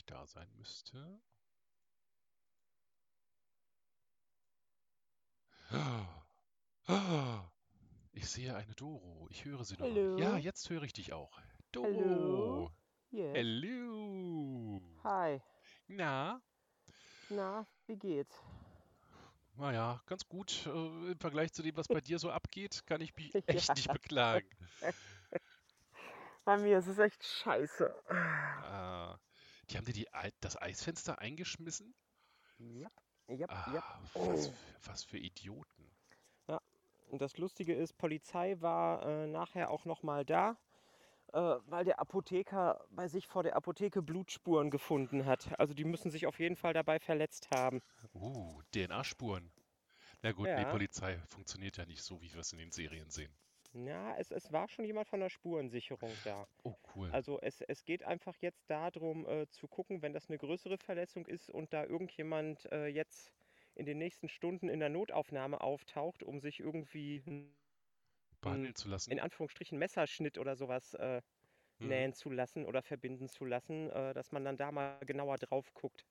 [0.00, 1.20] gleich da sein müsste.
[8.12, 9.26] Ich sehe eine Doro.
[9.30, 10.18] Ich höre sie noch.
[10.18, 11.38] Ja, jetzt höre ich dich auch.
[11.72, 11.86] Doro.
[11.86, 12.70] Hallo?
[13.10, 13.36] Yes.
[13.36, 14.80] Hello.
[15.04, 15.40] Hi.
[15.88, 16.40] Na,
[17.28, 18.36] Na, wie geht's?
[19.56, 20.66] naja, ganz gut.
[20.66, 23.40] Äh, Im Vergleich zu dem, was bei dir so abgeht, kann ich mich Ja.
[23.46, 24.48] echt nicht beklagen.
[26.44, 27.94] Bei mir ist es echt scheiße.
[29.70, 30.08] Die haben dir die,
[30.40, 31.94] das Eisfenster eingeschmissen?
[32.58, 32.92] Yep,
[33.28, 33.84] yep, Ah, yep.
[34.14, 34.52] was, Oh.
[34.52, 35.90] für- was für Idioten.
[37.06, 40.56] Und das Lustige ist, Polizei war äh, nachher auch noch mal da,
[41.32, 45.58] äh, weil der Apotheker bei sich vor der Apotheke Blutspuren gefunden hat.
[45.58, 47.82] Also die müssen sich auf jeden Fall dabei verletzt haben.
[48.14, 49.50] Uh, DNA-Spuren.
[50.22, 50.70] Na gut, Ja.
[50.70, 53.34] Polizei funktioniert ja nicht so, wie wir es in den Serien sehen.
[53.72, 56.46] Na, es, es war schon jemand von der Spurensicherung da.
[56.64, 57.12] Oh, cool.
[57.12, 61.26] Also es, es geht einfach jetzt darum äh, zu gucken, wenn das eine größere Verletzung
[61.26, 63.32] ist und da irgendjemand äh, jetzt
[63.74, 67.22] in den nächsten Stunden in der Notaufnahme auftaucht, um sich irgendwie
[68.42, 69.16] Behandeln zu lassen.
[69.16, 71.22] in Anführungsstrichen Messerschnitt oder sowas äh,
[71.80, 72.04] Mhm.
[72.04, 75.74] nähen zu lassen oder verbinden zu lassen, äh, dass man dann da mal genauer drauf
[75.74, 76.06] guckt.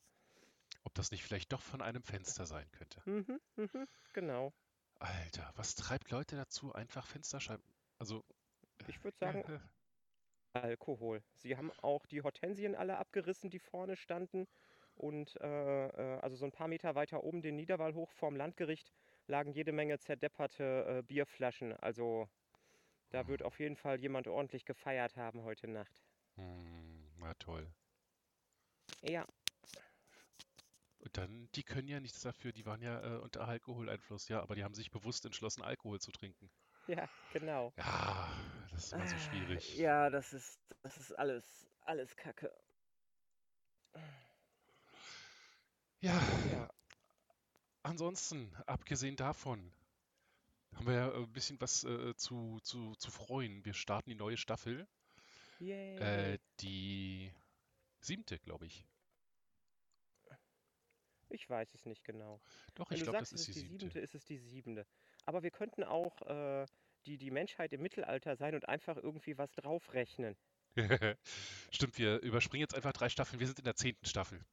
[0.83, 3.02] Ob das nicht vielleicht doch von einem Fenster sein könnte.
[3.05, 4.53] Mhm, mhm, genau.
[5.00, 7.64] Alter, was treibt Leute dazu, einfach Fensterscheiben.
[7.97, 8.23] Also.
[8.88, 9.59] Ich würde sagen, äh,
[10.53, 11.22] Alkohol.
[11.36, 14.47] Sie haben auch die Hortensien alle abgerissen, die vorne standen.
[14.95, 18.92] Und äh, äh, also so ein paar Meter weiter oben den Niederwall hoch vorm Landgericht
[19.27, 21.73] lagen jede Menge zerdepperte äh, Bierflaschen.
[21.73, 22.27] Also
[23.11, 26.04] da wird auf jeden Fall jemand ordentlich gefeiert haben heute Nacht.
[26.36, 27.71] hm, na toll.
[29.02, 29.26] Ja,
[30.99, 34.55] Und dann, die können ja nichts dafür, die waren ja äh, unter Alkoholeinfluss, ja, aber
[34.55, 36.49] die haben sich bewusst entschlossen, Alkohol zu trinken.
[36.87, 37.73] ja, genau.
[37.77, 38.27] Ja,
[38.71, 39.86] das ist immer so Ah, schwierig.
[39.86, 42.52] Ja, das ist, das ist alles, alles Kacke.
[46.02, 46.70] Ja, Ja.
[47.83, 49.73] ansonsten, abgesehen davon,
[50.73, 53.64] haben wir ja ein bisschen was äh, zu, zu, zu freuen.
[53.66, 54.87] Wir starten die neue Staffel,
[55.60, 56.36] Yay.
[56.36, 57.31] äh, die
[58.02, 58.86] siebte, glaube ich.
[61.30, 62.40] Ich weiß es nicht genau.
[62.76, 63.70] Doch, Wenn ich glaube, das ist die siebte.
[63.70, 64.86] siebente, ist es die siebente.
[65.26, 66.66] Aber wir könnten auch äh,
[67.06, 70.36] die, die Menschheit im Mittelalter sein und einfach irgendwie was draufrechnen.
[71.72, 73.40] Stimmt, wir überspringen jetzt einfach drei Staffeln.
[73.40, 74.44] Wir sind in der zehnten Staffel.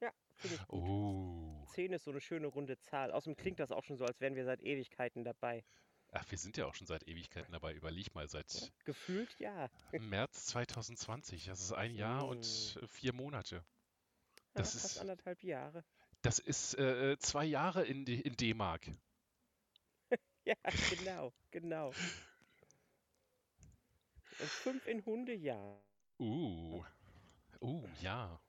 [0.00, 0.80] Ja, finde ich gut.
[0.80, 1.64] Oh.
[1.68, 3.12] Zehn ist so eine schöne runde Zahl.
[3.12, 5.64] Außerdem klingt das auch schon so, als wären wir seit Ewigkeiten dabei.
[6.14, 7.72] Ach, wir sind ja auch schon seit Ewigkeiten dabei.
[7.72, 9.70] Überleg mal, seit Gefühlt ja.
[9.98, 11.46] März 2020.
[11.46, 12.44] Das ist ein Jahr und
[12.80, 12.86] Mm.
[12.86, 13.56] vier Monate.
[13.56, 13.62] ja
[14.54, 15.84] Das fast ist, anderthalb Jahre.
[16.22, 18.88] Das ist äh, zwei Jahre in, in D-Mark.
[20.44, 20.56] Ja,
[20.88, 21.96] genau, genau.
[24.36, 25.82] Und fünf in Hundejahr.
[26.18, 26.82] Uh.
[27.60, 28.40] Uh, ja.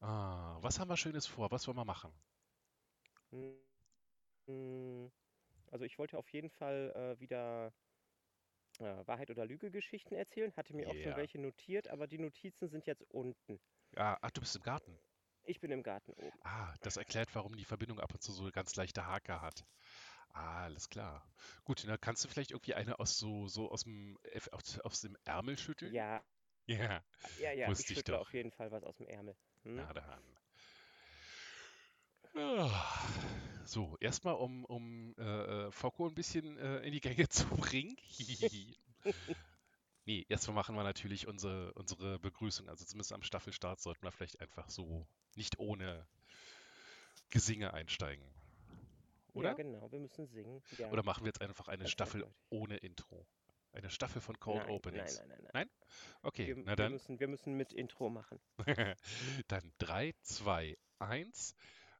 [0.00, 1.50] Ah, was haben wir Schönes vor?
[1.50, 2.10] Was wollen wir machen?
[4.48, 5.06] Mm,
[5.70, 7.72] Also ich wollte auf jeden Fall äh, wieder
[8.78, 10.50] äh, Wahrheit oder Lüge Geschichten erzählen.
[10.56, 11.16] Hatte mir auch schon Yeah.
[11.16, 13.60] welche notiert, aber die Notizen sind jetzt unten.
[13.96, 14.96] Ah, ach, du bist im Garten.
[15.46, 16.38] Ich bin im Garten oben.
[16.42, 19.64] Ah, das erklärt, warum die Verbindung ab und zu so ganz leichte Haker hat.
[20.32, 21.24] Ah, alles klar.
[21.64, 24.18] Gut, dann kannst du vielleicht irgendwie eine aus so, so aus dem,
[24.52, 25.96] aus, aus dem Ärmel schütteln?
[25.96, 26.22] Ja,
[26.66, 27.02] Ja,
[27.36, 27.70] ja, ja.
[27.70, 28.20] Wusste ich ich schüttle doch.
[28.20, 29.36] auf jeden Fall was aus dem Ärmel.
[29.64, 29.86] Hm?
[29.86, 30.22] na dann.
[32.36, 32.70] Ah,
[33.64, 37.96] So, erstmal um, um äh, äh, Focko ein bisschen äh, in die Gänge zu bringen.
[40.06, 42.68] Nee, erstmal machen wir natürlich unsere, unsere Begrüßung.
[42.68, 46.06] Also zumindest am Staffelstart sollten wir vielleicht einfach so nicht ohne
[47.30, 48.24] Gesinge einsteigen.
[48.24, 49.54] Ja, Oder?
[49.54, 49.90] genau.
[49.90, 50.62] Wir müssen singen.
[50.78, 53.26] Ja, Oder machen wir jetzt einfach eine ganz Staffel ohne Intro?
[53.72, 55.18] Eine Staffel von Cold nein, Openings.
[55.18, 55.70] Nein, nein, nein, nein.
[56.22, 58.40] Okay, Wir, na wir, dann, müssen, wir müssen mit Intro machen.
[59.48, 61.54] dann 3, 2, 1.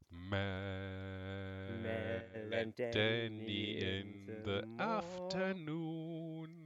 [0.08, 4.80] Mel Mel and Danny in the morning.
[4.80, 6.65] afternoon.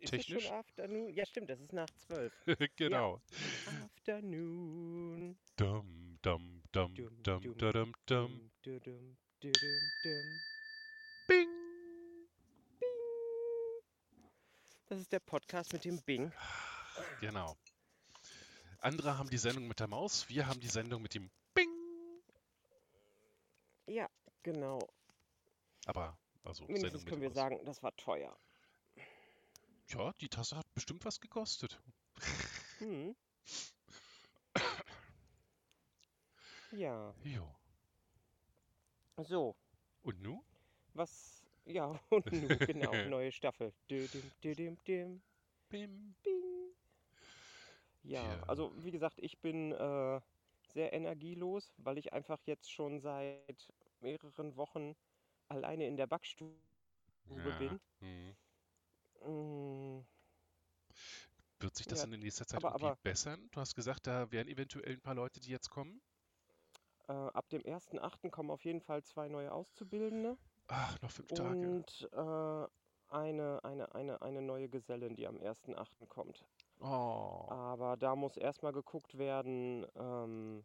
[0.00, 0.50] Ist Technisch?
[0.50, 1.10] Afternoon?
[1.14, 2.32] Ja, stimmt, das ist nach zwölf.
[2.76, 3.20] genau.
[3.96, 5.36] Afternoon.
[5.56, 8.50] Dum, dum, dum, Dum, dum, dum, dum, dum.
[8.62, 9.52] Dum, dum, dum,
[10.02, 10.40] dum.
[11.28, 11.48] Bing!
[12.78, 12.90] Bing.
[14.88, 16.32] Das ist der Podcast mit dem Bing.
[17.20, 17.56] Genau.
[18.80, 21.70] Andere haben die Sendung mit der Maus, wir haben die Sendung mit dem Bing.
[23.86, 24.08] Ja,
[24.42, 24.78] genau.
[25.86, 27.36] Aber, also, Sendung Wenigstens mit können wir Maus.
[27.36, 28.36] sagen, das war teuer.
[29.94, 31.80] Ja, die Tasse hat bestimmt was gekostet.
[32.80, 33.12] Hm.
[36.70, 37.54] Ja, Jo.
[39.22, 39.56] so.
[40.02, 40.44] Und nu?
[40.94, 43.72] Was Ja, und nu, genau, neue Staffel.
[43.90, 45.22] Düdim, düdim, dim,
[45.70, 46.14] Bim.
[46.22, 46.74] bing.
[48.02, 50.20] Ja, Wir, also wie gesagt, ich bin äh,
[50.68, 54.94] sehr energielos, weil ich einfach jetzt schon seit mehreren Wochen
[55.48, 56.52] alleine in der Backstube
[57.28, 57.58] ja.
[57.58, 57.80] bin.
[58.00, 58.36] hm.
[59.24, 60.04] Mm,
[61.58, 63.48] Wird sich das ja, in der nächsten Zeit aber, irgendwie aber bessern?
[63.50, 66.00] Du hast gesagt, da wären eventuell ein paar Leute, die jetzt kommen.
[67.08, 68.30] äh, ab dem 1.8.
[68.30, 70.36] kommen auf jeden Fall zwei neue Auszubildende
[70.68, 71.74] Ach, noch fünf Tage.
[71.74, 72.66] und äh,
[73.08, 76.06] eine, eine, eine, eine neue Gesellin, die am 1.8.
[76.06, 76.46] kommt.
[76.80, 77.46] Oh.
[77.46, 80.64] Aber da muss erstmal geguckt werden, ähm,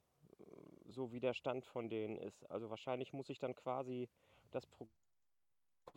[0.87, 2.49] so wie der Stand von denen ist.
[2.49, 4.09] Also wahrscheinlich muss ich dann quasi
[4.51, 4.93] das Programm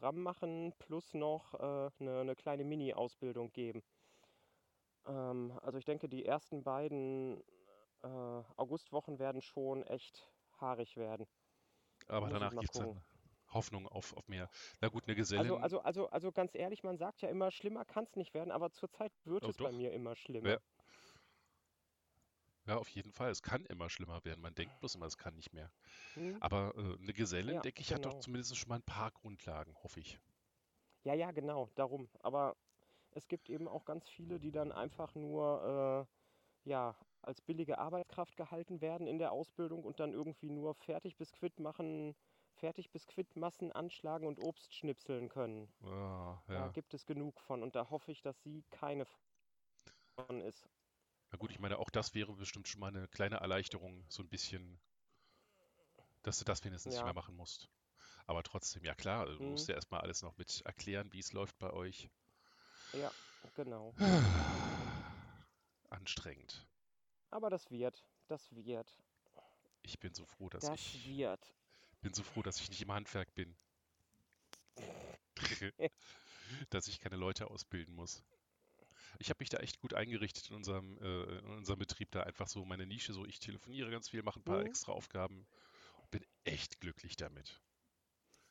[0.01, 3.83] machen plus noch äh, eine, eine kleine Mini-Ausbildung geben.
[5.07, 7.43] Ähm, also ich denke, die ersten beiden
[8.03, 11.27] äh, Augustwochen werden schon echt haarig werden.
[12.07, 13.03] Aber Muss danach gibt es dann
[13.49, 14.49] Hoffnung auf, auf mehr.
[14.81, 15.59] Na gut, eine Also, Gesellin.
[15.59, 18.71] also, also, also ganz ehrlich, man sagt ja immer, schlimmer kann es nicht werden, aber
[18.71, 19.73] zurzeit wird Oh, es bei doch.
[19.73, 20.51] mir immer schlimmer.
[20.51, 20.59] ja,
[22.69, 23.31] auf jeden Fall.
[23.31, 24.41] Es kann immer schlimmer werden.
[24.41, 25.73] Man denkt bloß immer, es kann nicht mehr.
[26.15, 26.37] Hm?
[26.41, 28.21] Aber äh, eine Gesellin, Ja, denke ich, hat doch genau.
[28.21, 30.21] zumindest schon mal ein paar Grundlagen, hoffe ich.
[31.05, 32.09] Ja, ja, genau, darum.
[32.21, 32.57] Aber
[33.11, 36.07] es gibt eben auch ganz viele, die dann einfach nur
[36.65, 41.59] äh, ja, als billige Arbeitskraft gehalten werden in der Ausbildung und dann irgendwie nur Fertig-Biskuit
[41.61, 42.15] machen,
[42.55, 45.73] Fertig-Biskuitmassen anschlagen und Obst schnipseln können.
[45.81, 46.69] Da ja.
[46.69, 49.07] gibt es genug von und da hoffe ich, dass sie keine
[50.17, 50.69] von ist.
[51.33, 54.29] Na gut, ich meine, auch das wäre bestimmt schon mal eine kleine Erleichterung, so ein
[54.29, 54.79] bisschen,
[56.25, 57.15] dass du das wenigstens nicht mehr Ja.
[57.15, 57.71] machen musst.
[58.27, 59.69] Aber trotzdem, ja klar, du musst Hm.
[59.69, 62.11] ja erstmal alles noch mit erklären, wie es läuft bei euch.
[62.93, 63.13] Ja,
[63.55, 63.95] genau.
[65.91, 66.67] Anstrengend.
[67.31, 69.03] Aber das wird, das wird,
[69.83, 71.55] Ich bin so froh, dass das ich wird.
[72.03, 73.57] bin so froh, dass ich nicht im Handwerk bin.
[76.71, 78.25] dass ich keine Leute ausbilden muss.
[79.19, 82.49] Ich habe mich da echt gut eingerichtet in unserem, äh, in unserem Betrieb, da einfach
[82.49, 84.67] so meine Nische, so ich telefoniere ganz viel, mache ein paar Hm?
[84.67, 85.47] extra Aufgaben
[86.03, 87.61] und bin echt glücklich damit.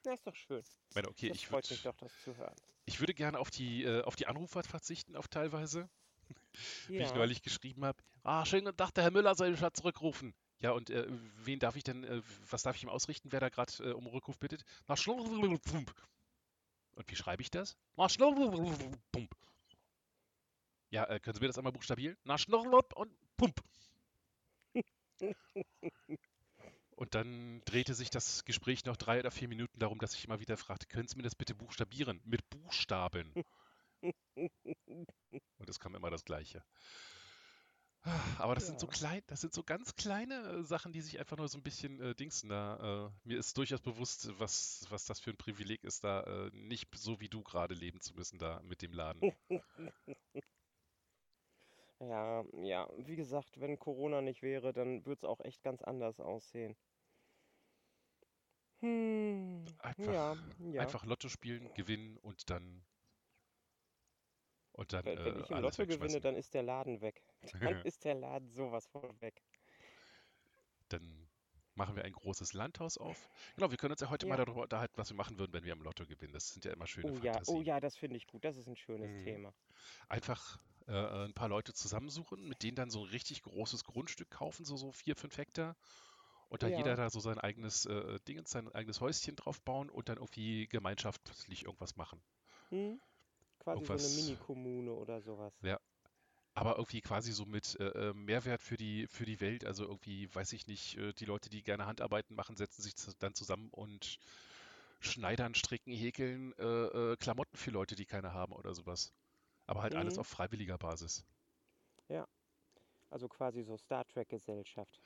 [0.06, 0.64] Ja, ist doch schön.
[0.90, 2.56] Ich meine, okay, Das ich freut mich würde doch, das zu hören.
[2.86, 5.90] ich würde gerne auf die, äh, auf die Anrufer verzichten, auf teilweise,
[6.88, 8.02] wie ich neulich geschrieben habe.
[8.24, 10.34] Ah, schönen guten Tag, der Herr Müller soll mich mal zurückrufen.
[10.60, 11.08] Ja, und äh,
[11.44, 14.06] wen darf ich denn, äh, was darf ich ihm ausrichten, wer da gerade äh, um
[14.08, 14.64] Rückruf bittet?
[14.88, 14.96] Na.
[16.96, 17.76] Und wie schreibe ich das?
[17.98, 18.08] Na.
[20.92, 22.18] Ja, äh, können Sie mir das einmal buchstabieren?
[22.24, 23.62] Na, Schlump und Pump.
[26.96, 30.40] Und dann drehte sich das Gespräch noch drei oder vier Minuten darum, dass ich immer
[30.40, 32.22] wieder fragte, können Sie mir das bitte buchstabieren?
[32.26, 33.36] Mit Buchstaben.
[35.58, 36.64] Und es kam immer das Gleiche.
[38.38, 38.92] Aber das sind so Ja.
[38.94, 42.00] klein, das sind so ganz kleine äh, Sachen, die sich einfach nur so ein bisschen
[42.02, 42.50] äh, dingsen.
[42.50, 46.50] Da, äh, mir ist durchaus bewusst, was, was das für ein Privileg ist, da äh,
[46.54, 49.26] nicht so wie du gerade leben zu müssen, da mit dem Laden.
[52.02, 56.20] Ja, ja, wie gesagt, wenn Corona nicht wäre, dann würde es auch echt ganz anders
[56.20, 56.76] aussehen.
[58.82, 60.36] Hm, Einfach, ja,
[60.72, 60.82] ja.
[60.82, 62.86] einfach Lotto spielen, gewinnen und dann
[64.74, 67.24] und dann Wenn, wenn äh, ich im alles Lotto gewinne, dann ist der Laden weg.
[67.62, 69.44] Dann ist der Laden sowas von weg.
[70.90, 71.30] Dann
[71.74, 73.30] machen wir ein großes Landhaus auf.
[73.56, 74.38] Genau, wir können uns ja heute mal Ja.
[74.38, 76.34] darüber unterhalten, was wir machen würden, wenn wir im Lotto gewinnen.
[76.34, 77.62] Das sind ja immer schöne Oh ja, oh Fantasien.
[77.62, 78.44] ja, das finde ich gut.
[78.46, 79.18] Das ist ein schönes Mhm.
[79.18, 79.54] Thema.
[80.10, 84.66] Einfach äh, ein paar Leute zusammensuchen, mit denen dann so ein richtig großes Grundstück kaufen,
[84.66, 85.76] so, so vier, fünf Hektar.
[86.50, 89.90] Und da jeder Ja, da so sein eigenes äh, Ding, sein eigenes Häuschen drauf bauen
[89.90, 92.22] und dann irgendwie gemeinschaftlich irgendwas machen.
[92.70, 93.00] hm?
[93.60, 95.54] Quasi so eine Irgendwas, Mini-Kommune oder sowas.
[95.62, 95.80] ja,
[96.56, 99.66] aber irgendwie quasi so mit äh, äh, Mehrwert für die, für die Welt.
[99.66, 103.36] Also irgendwie, weiß ich nicht, äh, die Leute, die gerne Handarbeiten machen, setzen sich dann
[103.36, 104.20] zusammen und
[105.02, 106.64] schneidern, stricken, häkeln äh,
[107.14, 109.14] äh, Klamotten für Leute, die keine haben oder sowas.
[109.72, 110.20] Aber halt alles Hm?
[110.20, 111.24] auf freiwilliger Basis.
[112.10, 112.28] Ja,
[113.10, 115.02] also quasi so Star Trek-Gesellschaft.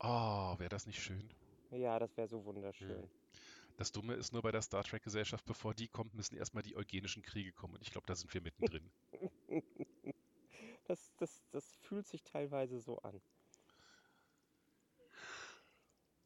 [0.00, 1.30] Oh, wäre das nicht schön?
[1.70, 3.08] Ja, das wäre so wunderschön.
[3.76, 7.22] Das Dumme ist nur bei der Star Trek-Gesellschaft, bevor die kommt, müssen erstmal die eugenischen
[7.22, 7.74] Kriege kommen.
[7.74, 8.90] Und ich glaube, da sind wir mittendrin.
[10.86, 13.20] Das, das, das fühlt sich teilweise so an.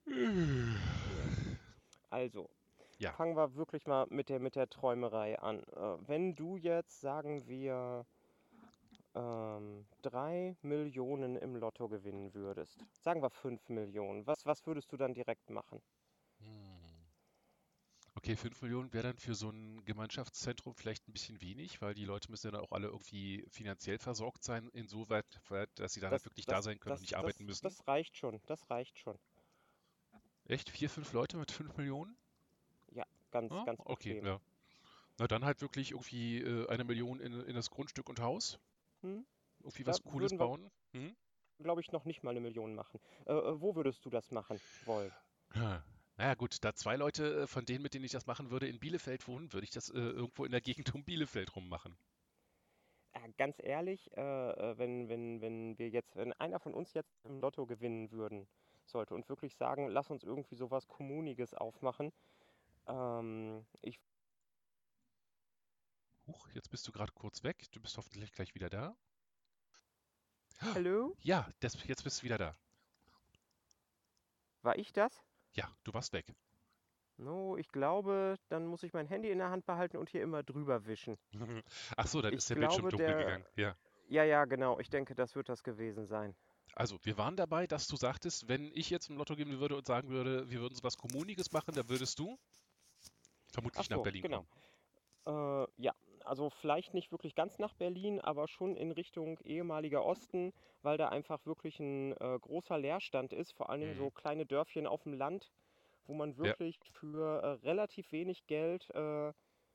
[2.11, 2.51] Also,
[3.01, 5.61] Ja, fangen wir wirklich mal mit der, mit der Träumerei an.
[5.65, 8.07] Äh, wenn du jetzt, sagen wir,
[9.15, 14.97] ähm, drei Millionen im Lotto gewinnen würdest, sagen wir fünf Millionen, was, was würdest du
[14.97, 15.81] dann direkt machen?
[16.41, 16.81] Hm.
[18.17, 22.05] Okay, 5 Millionen wäre dann für so ein Gemeinschaftszentrum vielleicht ein bisschen wenig, weil die
[22.05, 26.11] Leute müssen ja dann auch alle irgendwie finanziell versorgt sein, insoweit, weit, dass sie dann
[26.11, 27.65] halt Das, wirklich da das, sein können und das, nicht arbeiten müssen.
[27.65, 29.19] das reicht schon, das reicht schon.
[30.45, 30.69] Echt?
[30.69, 32.17] Vier, fünf Leute mit 5 Millionen?
[33.33, 34.25] Ja, ganz, Ah, ganz okay, bequem.
[34.25, 34.41] ja.
[35.19, 38.59] Na dann halt wirklich irgendwie äh, eine Million in, in das Grundstück und Haus.
[39.03, 39.27] Hm?
[39.61, 40.71] Irgendwie Da was Cooles bauen.
[40.93, 41.17] Hm?
[41.59, 43.01] Glaube ich, noch nicht mal eine Million machen.
[43.27, 45.15] Äh, äh, wo würdest du das machen wollen?
[45.55, 45.85] Ja.
[46.17, 48.79] Naja gut, da zwei Leute äh, von denen, mit denen ich das machen würde, in
[48.81, 51.97] Bielefeld wohnen, würde ich das äh, irgendwo in der Gegend um Bielefeld rummachen.
[53.15, 57.25] Ja, ganz ehrlich, äh, äh, wenn, wenn, wenn wir jetzt, wenn einer von uns jetzt
[57.25, 58.49] im Lotto gewinnen würden
[58.85, 62.13] sollte und wirklich sagen, lass uns irgendwie sowas Kommuniges aufmachen,
[62.91, 63.99] ähm, ich
[66.27, 67.71] Huch, jetzt bist du gerade kurz weg.
[67.73, 68.97] Du bist hoffentlich gleich wieder da.
[70.61, 71.17] Hallo?
[71.23, 72.57] Ja, das, jetzt bist du wieder da.
[74.63, 75.23] War ich das?
[75.55, 76.27] Ja, du warst weg.
[77.17, 80.43] No, ich glaube, dann muss ich mein Handy in der Hand behalten und hier immer
[80.43, 81.19] drüber wischen.
[81.97, 83.45] Ach so, dann Ich ist der Bildschirm dunkel der- gegangen.
[83.57, 83.77] Ja.
[84.09, 84.79] Ja, ja, genau.
[84.81, 86.35] Ich denke, das wird das gewesen sein.
[86.75, 89.87] Also, wir waren dabei, dass du sagtest, wenn ich jetzt im Lotto geben würde und
[89.87, 92.39] sagen würde, wir würden so was Kommuniges machen, dann würdest du
[93.53, 94.47] vermutlich Ach nach so, Berlin genau.
[95.27, 100.53] Äh, ja, also vielleicht nicht wirklich ganz nach Berlin, aber schon in Richtung ehemaliger Osten,
[100.83, 103.97] weil da einfach wirklich ein äh, großer Leerstand ist, vor allen Dingen Mhm.
[103.97, 105.53] so kleine Dörfchen auf dem Land,
[106.07, 109.33] wo man wirklich für äh, relativ wenig Geld äh,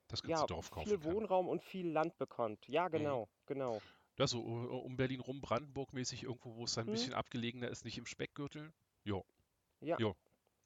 [0.08, 1.16] Das ganze ja, Dorf kaufen viel kann.
[1.16, 2.68] Wohnraum und viel Land bekommt.
[2.68, 3.84] Ja, genau, genau.
[4.18, 6.92] Ja, so um Berlin rum, Brandenburg-mäßig irgendwo, wo es dann ein Mhm.
[6.92, 8.74] bisschen abgelegener ist, nicht im Speckgürtel.
[9.04, 9.26] Jo.
[9.82, 10.00] Ja.
[10.00, 10.16] Jo.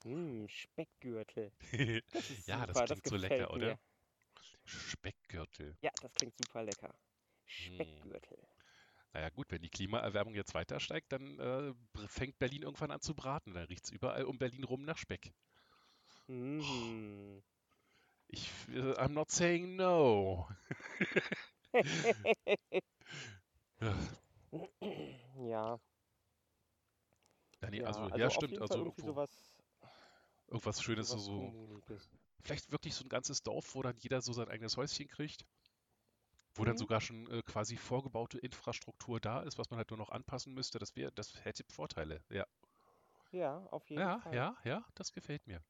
[0.03, 1.53] Hm, Speckgürtel.
[2.11, 3.77] Das ist Ja, das super, klingt so gefällt lecker, oder?
[3.77, 3.79] mir.
[4.65, 5.77] Speckgürtel.
[5.81, 6.97] Ja, das klingt super lecker.
[7.63, 8.13] Hm.
[8.13, 8.47] Speckgürtel.
[9.13, 11.73] Naja gut, wenn die Klimaerwärmung jetzt weiter steigt, dann äh,
[12.07, 13.53] fängt Berlin irgendwann an zu braten.
[13.53, 15.33] Dann riecht es überall um Berlin rum nach Speck.
[16.29, 17.41] Mhm.
[18.27, 20.47] Ich, äh, I'm not saying no.
[23.79, 24.09] Ja,
[25.35, 25.79] Ja,
[27.61, 28.59] ja, nee, ja, also, also ja, auf stimmt.
[28.61, 29.58] Also sowas,
[30.49, 31.53] irgendwas Schönes, so, sowas so,
[32.43, 35.45] vielleicht wirklich so ein ganzes Dorf, wo dann jeder so sein eigenes Häuschen kriegt.
[36.53, 36.77] Wo dann Mhm.
[36.77, 40.77] sogar schon äh, quasi vorgebaute Infrastruktur da ist, was man halt nur noch anpassen müsste.
[40.77, 42.23] Das wäre, das hätte Vorteile.
[42.29, 42.45] Ja,
[43.31, 44.45] Ja, auf jeden ja, Fall.
[44.45, 45.63] ja, ja, das gefällt mir.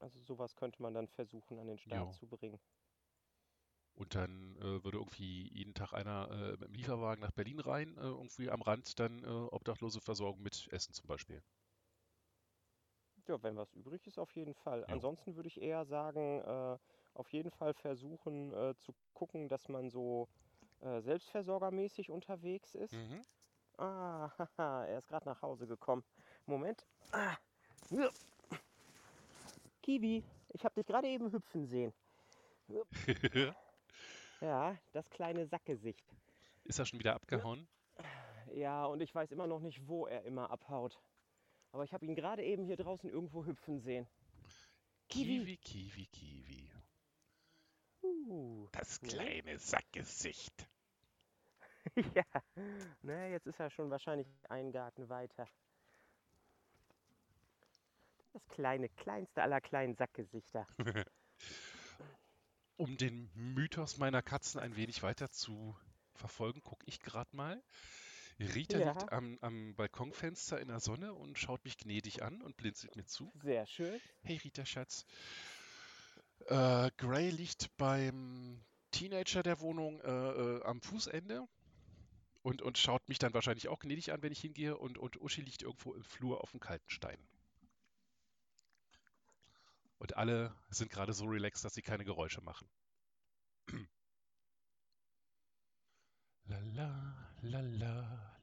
[0.00, 2.12] Also sowas könnte man dann versuchen an den Start Jo.
[2.12, 2.58] zu bringen.
[3.92, 7.98] Und dann äh, würde irgendwie jeden Tag einer äh, mit dem Lieferwagen nach Berlin rein,
[7.98, 11.42] äh, irgendwie am Rand dann äh, Obdachlose versorgen mit Essen zum Beispiel.
[13.28, 14.80] Ja, wenn was übrig ist, auf jeden Fall.
[14.80, 14.86] Jo.
[14.94, 16.78] Ansonsten würde ich eher sagen, äh,
[17.14, 20.28] auf jeden Fall versuchen äh, zu gucken, dass man so
[20.80, 22.94] äh, selbstversorgermäßig unterwegs ist.
[22.94, 23.22] Mhm.
[23.76, 26.02] Ah, haha, er ist gerade nach Hause gekommen.
[26.46, 26.86] Moment.
[27.12, 27.36] Ah.
[27.90, 28.08] Ja.
[29.82, 31.92] Kiwi, ich habe dich gerade eben hüpfen sehen.
[34.40, 36.14] Ja, das kleine Sackgesicht.
[36.62, 37.66] Ist er schon wieder abgehauen?
[38.52, 41.00] Ja, und ich weiß immer noch nicht, wo er immer abhaut.
[41.72, 44.06] Aber ich habe ihn gerade eben hier draußen irgendwo hüpfen sehen.
[45.08, 46.70] Kiwi, Kiwi, Kiwi.
[48.02, 49.08] Uh, Das Ja.
[49.08, 50.68] kleine Sackgesicht.
[52.14, 52.24] ja,
[53.02, 55.48] na, jetzt ist er schon wahrscheinlich einen Garten weiter.
[58.32, 60.66] Das kleine, kleinste aller kleinen Sackgesichter.
[62.76, 65.76] Um den Mythos meiner Katzen ein wenig weiter zu
[66.14, 67.60] verfolgen, gucke ich gerade mal.
[68.38, 68.92] Rita Ja.
[68.92, 73.04] liegt am, am Balkonfenster in der Sonne und schaut mich gnädig an und blinzelt mir
[73.04, 73.32] zu.
[73.42, 74.00] Sehr schön.
[74.22, 75.04] Hey Rita, Schatz.
[76.46, 81.48] Äh, Gray liegt beim Teenager der Wohnung äh, äh, am Fußende
[82.42, 84.76] und, und schaut mich dann wahrscheinlich auch gnädig an, wenn ich hingehe.
[84.76, 87.18] Und, und Uschi liegt irgendwo im Flur auf dem kalten Stein.
[89.98, 92.68] Und alle sind gerade so relaxed, dass sie keine Geräusche machen.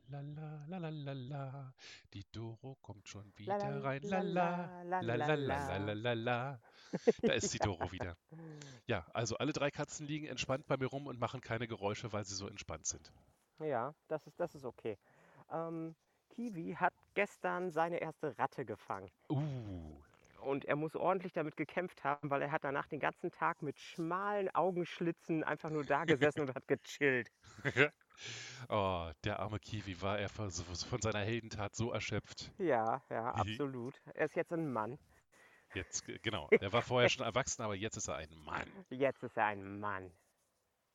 [0.07, 1.73] Lala, lala, lala, lala, lala.
[2.13, 4.01] Die Doro kommt schon wieder Lala, rein.
[4.03, 6.61] lala, Lala, lala, lala, lala, lala.
[7.23, 8.17] Da ist die Doro wieder.
[8.87, 12.25] Ja, also alle drei Katzen liegen entspannt bei mir rum und machen keine Geräusche, weil
[12.25, 13.13] sie so entspannt sind.
[13.59, 14.97] Ja, das ist, das ist okay.
[15.49, 15.95] Ähm,
[16.29, 19.11] Kiwi hat gestern seine erste Ratte gefangen.
[19.29, 20.01] Uh,
[20.37, 23.79] Und er muss ordentlich damit gekämpft haben, weil er hat danach den ganzen Tag mit
[23.79, 27.29] schmalen Augenschlitzen einfach nur da gesessen und hat gechillt.
[28.69, 32.51] Oh, der arme Kiwi war er von, von seiner Heldentat so erschöpft.
[32.57, 33.99] Ja, ja, absolut.
[34.13, 34.97] Er ist jetzt ein Mann.
[35.73, 38.65] Jetzt, ge- genau, er war vorher schon erwachsen, aber jetzt ist er ein Mann.
[38.89, 40.11] Jetzt ist er ein Mann.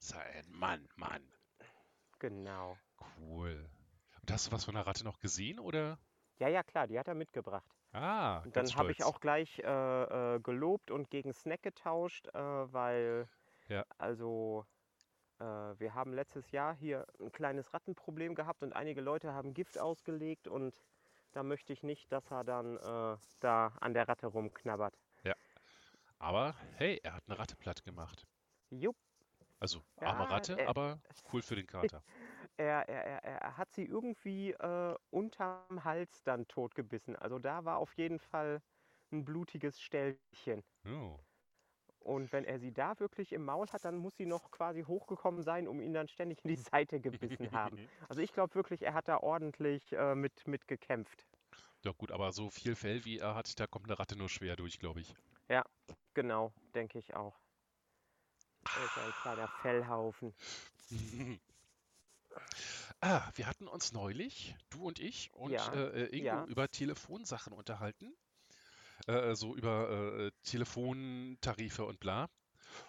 [0.00, 1.22] Ist er ein Mann, Mann.
[2.18, 2.76] Genau.
[3.18, 3.68] Cool.
[4.20, 5.98] Und hast du was von der Ratte noch gesehen, oder?
[6.38, 7.70] Ja, ja, klar, die hat er mitgebracht.
[7.92, 12.38] Ah, Und dann habe ich auch gleich äh, äh, gelobt und gegen Snack getauscht, äh,
[12.72, 13.28] weil
[13.68, 13.84] Ja.
[13.98, 14.64] also
[15.40, 20.48] wir haben letztes Jahr hier ein kleines Rattenproblem gehabt und einige Leute haben Gift ausgelegt
[20.48, 20.74] und
[21.32, 24.98] da möchte ich nicht, dass er dann äh, da an der Ratte rumknabbert.
[26.20, 28.26] Aber hey, er hat eine Ratte platt gemacht.
[28.68, 28.96] Jupp.
[29.58, 31.00] Also arme Ja, Ratte, äh, aber
[31.32, 32.02] cool für den Kater.
[32.56, 37.16] Er, er, er, er hat sie irgendwie äh, unterm Hals dann totgebissen.
[37.16, 38.60] Also da war auf jeden Fall
[39.12, 40.62] ein blutiges Ställchen.
[40.84, 41.18] Oh.
[42.10, 45.44] Und wenn er sie da wirklich im Maul hat, dann muss sie noch quasi hochgekommen
[45.44, 47.78] sein, um ihn dann ständig in die Seite gebissen haben.
[48.08, 51.24] Also ich glaube wirklich, er hat da ordentlich äh, mit, mit gekämpft.
[51.84, 54.56] Ja gut, aber so viel Fell wie er hat, da kommt eine Ratte nur schwer
[54.56, 55.14] durch, glaube ich.
[56.14, 57.38] Genau, denke ich auch.
[58.64, 60.34] Er ist ein kleiner Fellhaufen.
[63.00, 66.44] Ah, wir hatten uns neulich, du und ich und Ja, äh, äh, Ingo, ja.
[66.44, 68.14] über Telefonsachen unterhalten.
[69.06, 72.28] Äh, so über äh, Telefontarife und bla.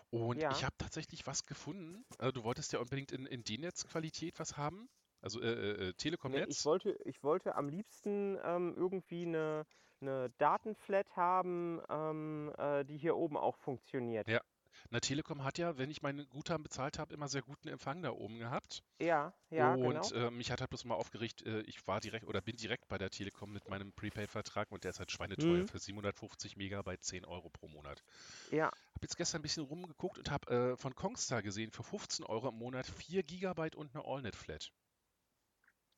[0.10, 0.52] Und Ja.
[0.52, 2.04] ich habe tatsächlich was gefunden.
[2.20, 4.90] Äh, du wolltest ja unbedingt in, in D-Netz-Qualität was haben.
[5.22, 6.60] Also äh, äh, äh, Nee, Telekom-Netz.
[6.60, 9.66] ich wollte, ich wollte am liebsten ähm, irgendwie eine,
[10.02, 14.28] eine Datenflat haben, ähm, äh, die hier oben auch funktioniert.
[14.28, 14.42] Ja.
[14.90, 18.12] Na, Telekom hat ja, wenn ich meine Guthaben bezahlt habe, immer sehr guten Empfang da
[18.12, 18.84] oben gehabt.
[19.00, 20.08] Ja, ja, genau.
[20.08, 22.88] Und äh, mich hat halt bloß mal aufgeregt, äh, ich war direkt oder bin direkt
[22.88, 25.68] bei der Telekom mit meinem Prepaid-Vertrag und der ist halt schweineteuer Mhm.
[25.68, 28.04] für 750 Megabyte 10 Euro pro Monat.
[28.52, 32.26] Ja, Habe jetzt gestern ein bisschen rumgeguckt und habe äh, von Kongstar gesehen, für 15
[32.26, 34.72] Euro im Monat 4 Gigabyte und eine AllNet-Flat.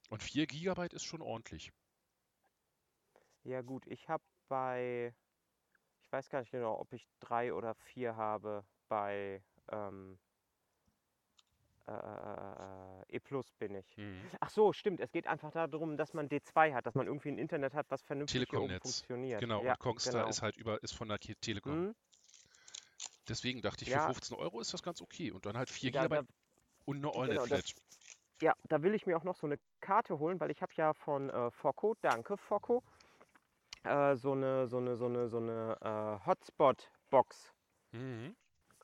[0.10, 1.72] Und 4 Gigabyte ist schon ordentlich.
[3.44, 5.14] ja gut, ich habe bei,
[6.14, 10.20] weiß gar nicht genau, ob ich drei oder vier habe bei ähm,
[11.88, 13.98] äh, äh, E Plus bin ich.
[13.98, 14.30] Mhm.
[14.40, 15.00] Ach so, stimmt.
[15.02, 18.02] Es geht einfach darum, dass man D2 hat, dass man irgendwie ein Internet hat, was
[18.04, 19.42] vernünftig funktioniert.
[19.42, 20.30] Genau, Ja, und Kongstar genau.
[20.30, 21.74] ist halt über, ist von der Telekom.
[21.74, 21.96] Hm?
[23.28, 24.00] Deswegen dachte ich, Ja.
[24.08, 25.32] für 15 Euro ist das ganz okay.
[25.32, 26.28] Und dann halt 4 Da, da, Gigabyte
[26.86, 27.62] und eine genau, AllNet-Flat.
[27.62, 27.74] das,
[28.42, 30.94] ja, da will ich mir auch noch so eine Karte holen, weil ich habe ja
[30.94, 32.84] von äh, Focco, danke Focco,
[33.84, 37.54] äh, so eine, so eine, so eine, so eine äh, Hotspot-Box
[37.94, 38.34] Mhm.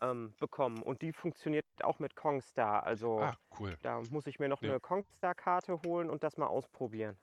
[0.01, 0.81] ähm, bekommen.
[0.83, 2.83] Und die funktioniert auch mit Kongstar.
[2.83, 3.77] Also Ah, cool.
[3.81, 4.73] da muss ich mir noch Ja.
[4.73, 7.19] eine Kongstar-Karte holen und das mal ausprobieren.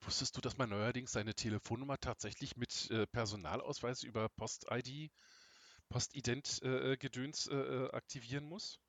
[0.00, 5.10] Wusstest du, dass man neuerdings seine Telefonnummer tatsächlich mit äh, Personalausweis über Post-ID,
[5.88, 8.80] Postident-Gedöns äh, äh, aktivieren muss?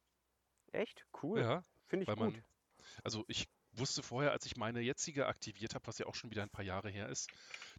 [0.74, 1.06] Echt?
[1.14, 1.46] Cool.
[1.46, 2.38] Ja, Finde ich gut.
[2.38, 2.46] man,
[3.04, 6.44] also ich wusste vorher, als ich meine jetzige aktiviert habe, was ja auch schon wieder
[6.44, 7.30] ein paar Jahre her ist,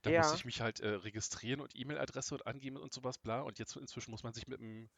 [0.02, 0.34] da musste Ja.
[0.34, 3.40] ich mich halt äh, registrieren und E-Mail-Adresse und angeben und sowas, bla.
[3.40, 4.88] Und jetzt inzwischen muss man sich mit einem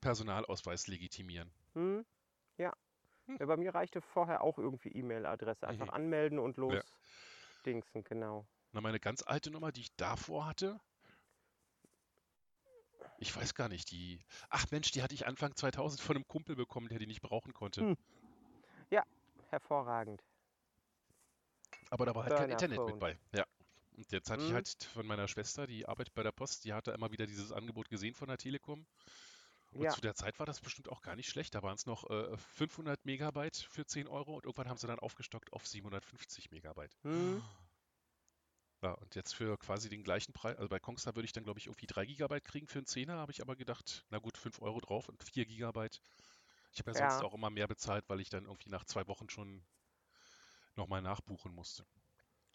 [0.00, 1.50] Personalausweis legitimieren.
[1.74, 2.04] Hm?
[2.58, 2.72] Ja.
[3.26, 3.36] Hm.
[3.40, 3.46] ja.
[3.46, 5.66] Bei mir reichte vorher auch irgendwie E-Mail-Adresse.
[5.68, 5.92] Einfach Mhm.
[5.94, 6.82] anmelden und los Ja.
[7.64, 8.46] dingsen, genau.
[8.72, 10.80] Na, meine ganz alte Nummer, die ich davor hatte,
[13.18, 14.20] ich weiß gar nicht, die,
[14.50, 17.52] ach Mensch, die hatte ich Anfang 2000 von einem Kumpel bekommen, der die nicht brauchen
[17.54, 17.82] konnte.
[17.82, 17.96] Hm.
[19.54, 20.24] Hervorragend.
[21.90, 23.18] Aber da war halt kein Internet mit bei.
[23.32, 23.44] Ja.
[23.96, 24.54] Und jetzt hatte ich Mhm.
[24.54, 27.88] halt von meiner Schwester, die arbeitet bei der Post, die hatte immer wieder dieses Angebot
[27.88, 28.86] gesehen von der Telekom.
[29.70, 29.92] Und Ja.
[29.92, 31.54] zu der Zeit war das bestimmt auch gar nicht schlecht.
[31.54, 34.98] Da waren es noch äh, 500 Megabyte für 10 Euro und irgendwann haben sie dann
[34.98, 36.96] aufgestockt auf 750 Megabyte.
[37.02, 37.42] Hm?
[38.82, 41.58] Ja, und jetzt für quasi den gleichen Preis, also bei Kongstar würde ich dann glaube
[41.58, 44.60] ich irgendwie 3 Gigabyte kriegen für einen Zehner, habe ich aber gedacht, na gut, 5
[44.60, 46.00] Euro drauf und 4 Gigabyte.
[46.74, 47.24] Ich habe ja sonst Ja.
[47.24, 49.64] auch immer mehr bezahlt, weil ich dann irgendwie nach zwei Wochen schon
[50.76, 51.84] nochmal nachbuchen musste.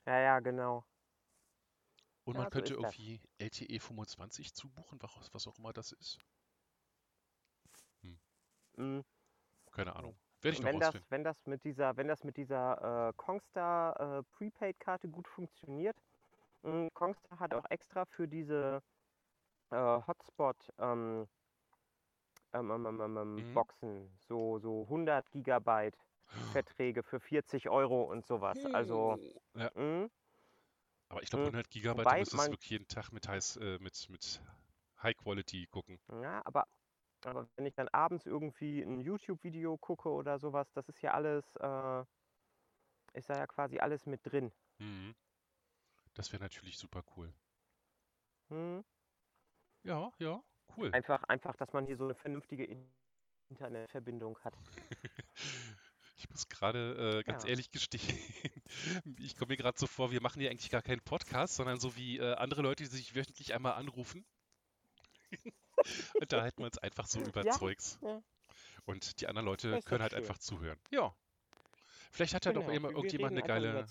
[0.05, 0.85] Ja, ja, genau.
[2.23, 2.95] Und Ja, man so könnte ist das.
[2.95, 4.99] irgendwie LTE 25 zubuchen,
[5.33, 6.19] was, auch immer das ist.
[8.77, 9.01] Hm.
[9.71, 10.19] Keine Ahnung.
[10.41, 14.19] Werde ich noch Wenn das, wenn das mit dieser, wenn das mit dieser äh, Kongstar
[14.19, 15.97] äh, Prepaid-Karte gut funktioniert,
[16.63, 18.81] mh, Kongstar hat auch extra für diese
[19.71, 19.77] äh,
[20.07, 21.27] Hotspot ähm,
[22.53, 23.53] ähm, ähm, ähm, ähm, Mhm.
[23.53, 25.97] Boxen so, so 100 Gigabyte
[26.47, 28.65] Verträge für 40 Euro und sowas.
[28.67, 29.17] Also,
[29.53, 30.09] Ja, mh,
[31.07, 31.49] aber ich glaube, Mhm.
[31.49, 34.41] 100 Gigabyte, Wobei du müsstest man- wirklich jeden Tag mit, heiß, äh, mit, mit
[35.03, 35.99] High Quality gucken.
[36.11, 36.65] ja, aber,
[37.25, 41.55] aber wenn ich dann abends irgendwie ein YouTube-Video gucke oder sowas, das ist ja alles,
[41.57, 42.05] äh,
[43.13, 44.51] ist da ja quasi alles mit drin.
[44.79, 45.15] Mhm.
[46.13, 47.33] Das wäre natürlich super cool.
[48.49, 48.81] Hm?
[49.83, 50.41] Ja, ja,
[50.77, 50.91] cool.
[50.93, 52.91] Einfach, einfach, dass man hier so eine vernünftige In-
[53.49, 54.53] Internetverbindung hat.
[56.21, 57.49] Ich muss gerade äh, ganz Ja.
[57.51, 58.01] ehrlich gestehen,
[59.19, 61.95] ich komme mir gerade so vor, wir machen hier eigentlich gar keinen Podcast, sondern so
[61.95, 64.25] wie äh, andere Leute, die sich wöchentlich einmal anrufen.
[66.15, 67.99] Und da halten wir uns einfach so über Ja, Zeugs.
[68.01, 68.21] ja.
[68.83, 70.19] Und die anderen Leute können doch halt schön.
[70.19, 70.77] einfach zuhören.
[70.91, 71.15] Ja.
[72.11, 73.87] Vielleicht hat ja doch Genau, immer wir irgendjemand eine geile.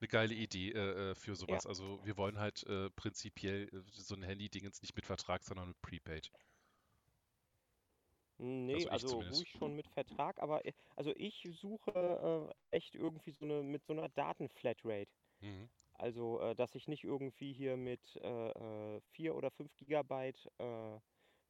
[0.00, 1.66] Eine geile Idee äh, äh, für sowas.
[1.66, 5.80] Also wir wollen halt äh, prinzipiell äh, so ein Handy-Dingens nicht mit Vertrag, sondern mit
[5.82, 6.30] Prepaid.
[8.38, 9.40] Nee, Also also zumindest.
[9.40, 13.84] ruhig schon mit Vertrag, aber i- also ich suche äh, echt irgendwie so eine mit
[13.84, 15.10] so einer Datenflatrate.
[15.40, 15.70] Mhm.
[15.94, 21.00] Also, äh, dass ich nicht irgendwie hier mit äh, äh, 4 oder 5 Gigabyte äh,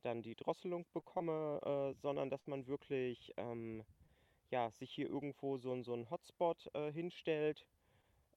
[0.02, 3.84] dann die Drosselung bekomme, äh, sondern dass man wirklich ähm,
[4.50, 7.66] ja, sich hier irgendwo so, ein- so ein Hotspot äh, hinstellt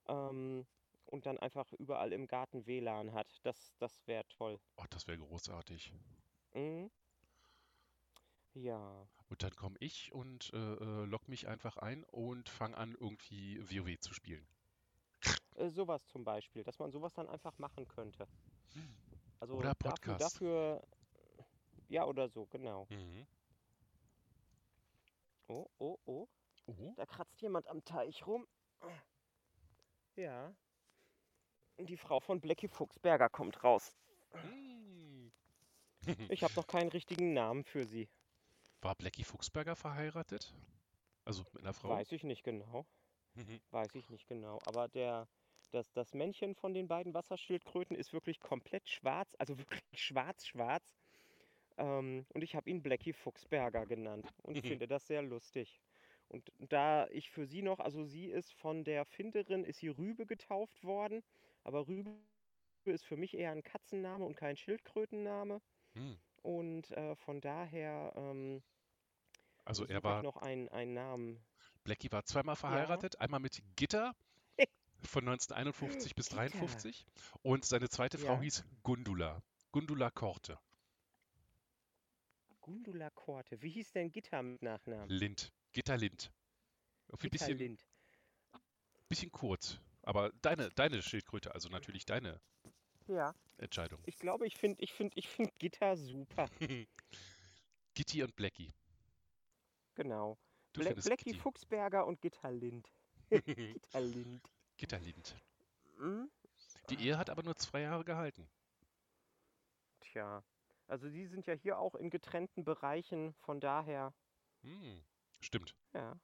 [0.07, 0.65] ähm,
[1.05, 3.39] und dann einfach überall im Garten WLAN hat.
[3.43, 4.59] Das, das wäre toll.
[4.77, 5.93] Oh, das wäre großartig.
[6.53, 6.89] Mhm.
[8.55, 12.95] Ja, Und dann komme ich und äh, äh, log mich einfach ein und fange an,
[12.99, 14.47] irgendwie WoW zu spielen.
[15.55, 18.27] äh, sowas zum Beispiel, dass man sowas dann einfach machen könnte.
[19.39, 20.21] Also Oder dafür, Podcast.
[20.21, 20.81] dafür,
[21.89, 22.87] ja, oder so, genau.
[22.89, 23.27] Mhm.
[25.47, 26.27] Oh, oh, oh,
[26.67, 28.47] Oh, da kratzt jemand am Teich rum.
[30.15, 30.53] Ja.
[31.79, 33.95] Die Frau von Blackie Fuchsberger kommt raus.
[34.33, 35.27] mm.
[36.29, 38.09] Ich habe noch keinen richtigen Namen für sie.
[38.81, 40.53] War Blackie Fuchsberger verheiratet?
[41.25, 41.89] Also mit einer Frau?
[41.89, 42.85] Weiß ich nicht genau.
[43.35, 43.61] Mhm.
[43.71, 44.59] Weiß ich nicht genau.
[44.65, 45.27] Aber der,
[45.71, 50.97] das, das Männchen von den beiden Wasserschildkröten ist wirklich komplett schwarz, also wirklich schwarz-schwarz.
[51.77, 54.67] Ähm, und ich habe ihn Blackie Fuchsberger genannt und Mhm.
[54.67, 55.81] finde das sehr lustig.
[56.29, 60.25] Und da ich für sie noch, also sie ist von der Finderin, ist sie Rübe
[60.25, 61.23] getauft worden,
[61.63, 62.15] aber Rübe
[62.85, 65.61] ist für mich eher ein Katzenname und kein Schildkrötenname.
[65.93, 66.17] Hm.
[66.41, 68.61] Und äh, von daher ähm,
[69.65, 71.45] Also er war, noch einen, einen Namen.
[71.83, 74.15] Blackie war zweimal verheiratet, einmal mit Gitter
[75.03, 76.37] von 1951 bis Gitter.
[76.37, 77.05] 53
[77.43, 78.41] und seine zweite Frau Ja.
[78.41, 79.41] hieß Gundula.
[79.71, 80.59] Gundula Korte.
[82.61, 83.61] Gundula Korte.
[83.61, 85.09] Wie hieß denn Gitter mit Nachnamen?
[85.09, 85.51] Lind.
[85.73, 86.31] Gitter Lind.
[87.09, 87.77] Irgendwie ein bisschen,
[89.09, 89.79] bisschen kurz.
[90.03, 92.41] Aber deine, deine Schildkröte, also natürlich deine
[93.07, 94.01] Ja, Entscheidung.
[94.05, 96.49] ich glaube, ich finde ich find, ich find Gitter super.
[97.93, 98.73] Gitti und Blackie.
[99.95, 100.37] Genau.
[100.73, 101.39] Du Bla Blackie Gitti.
[101.39, 102.91] Fuchsberger und Gitter Lind.
[103.29, 104.51] Gitter Lind.
[104.77, 105.35] Gitter Lind.
[105.97, 106.29] Hm?
[106.89, 108.49] Die Ehe hat aber nur zwei Jahre gehalten.
[110.01, 110.43] Tja.
[110.87, 114.13] Also die sind ja hier auch in getrennten Bereichen, von daher,
[114.63, 115.03] Hm.
[115.43, 115.75] Stimmt.
[115.93, 116.19] ja.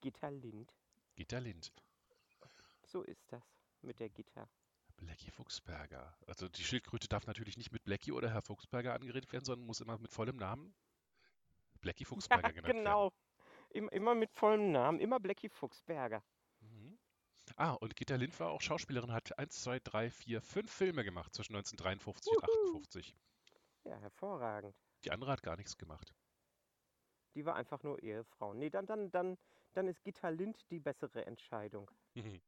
[0.00, 0.74] Gitter Lind.
[1.14, 1.72] Gitter Lind.
[2.86, 3.42] So ist das
[3.82, 4.48] mit der Gitter.
[4.96, 6.16] Blackie Fuchsberger.
[6.26, 9.80] Also die Schildkröte darf natürlich nicht mit Blackie oder Herr Fuchsberger angeredet werden, sondern muss
[9.80, 10.74] immer mit vollem Namen
[11.80, 12.04] Blackie
[12.40, 12.84] Fuchsberger Ja, genannt werden.
[12.84, 13.12] genau.
[13.70, 16.22] Im, immer mit vollem Namen, immer Blackie Fuchsberger.
[16.60, 16.98] Mhm.
[17.56, 21.34] Ah, und Gitta Lind war auch Schauspielerin, hat 1, 2, 3, 4, 5 Filme gemacht
[21.34, 22.76] zwischen 1953 und Wuhu.
[22.78, 23.16] 58.
[23.84, 24.76] Ja, hervorragend.
[25.04, 26.14] Die andere hat gar nichts gemacht.
[27.34, 28.54] Die war einfach nur Ehefrau.
[28.54, 29.36] Nee, dann, dann, dann,
[29.72, 31.90] dann ist Gitta Lind die bessere Entscheidung.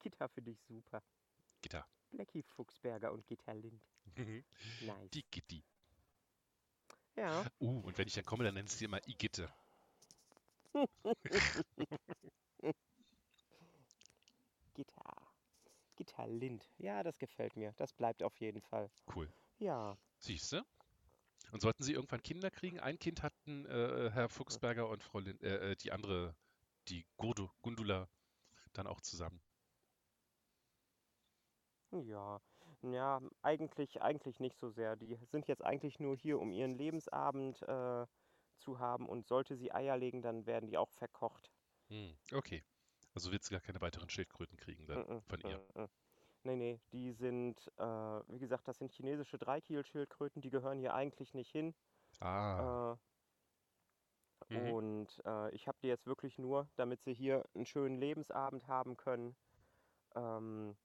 [0.00, 1.02] Gitta finde ich super.
[1.60, 1.86] Gitta.
[2.10, 3.82] Blackie Fuchsberger und Gitta Lind.
[4.80, 5.10] Nice.
[5.10, 5.62] Die Gitti.
[7.16, 9.52] Ja, Uh, und wenn ich dann komme, dann nennst du sie immer Igitte.
[14.74, 15.16] Gitta.
[15.96, 16.70] Gitta Lind.
[16.78, 17.72] Ja, das gefällt mir.
[17.76, 18.88] Das bleibt auf jeden Fall.
[19.12, 19.28] Cool.
[19.58, 19.98] Ja.
[20.20, 20.64] Siehst du?
[21.52, 25.42] Und sollten sie irgendwann Kinder kriegen, ein Kind hatten äh, Herr Fuchsberger und Frau Lind,
[25.42, 26.34] äh, äh, die andere,
[26.88, 28.08] die Gurdu, Gundula,
[28.72, 29.40] dann auch zusammen.
[31.92, 32.40] Ja.
[32.82, 34.94] Ja, eigentlich, eigentlich nicht so sehr.
[34.96, 38.06] Die sind jetzt eigentlich nur hier, um ihren Lebensabend äh,
[38.58, 39.08] zu haben.
[39.08, 41.50] Und sollte sie Eier legen, dann werden die auch verkocht.
[41.88, 42.62] Hm, okay.
[43.14, 45.60] Also willst du gar keine weiteren Schildkröten kriegen dann Mm, mm, von ihr.
[45.74, 45.88] mm.
[46.44, 51.34] Nee, nee, die sind, äh, wie gesagt, das sind chinesische Dreikielschildkröten, die gehören hier eigentlich
[51.34, 51.74] nicht hin.
[52.20, 52.96] Ah, Äh,
[54.50, 54.74] mhm.
[54.74, 58.96] Und äh, ich habe die jetzt wirklich nur, damit sie hier einen schönen Lebensabend haben
[58.96, 59.36] können.
[60.14, 60.78] Ähm,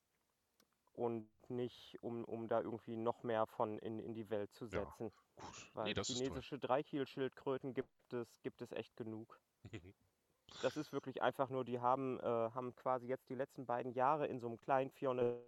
[0.93, 4.97] und nicht, um, um da irgendwie noch mehr von in, in die Welt zu Ja.
[4.97, 5.11] setzen.
[5.35, 5.73] gut.
[5.73, 9.41] Weil Nee, das chinesische Dreikielschildkröten gibt es, gibt es echt genug.
[10.61, 14.27] Das ist wirklich einfach nur, die haben, äh, haben quasi jetzt die letzten beiden Jahre
[14.27, 15.41] in so einem kleinen 400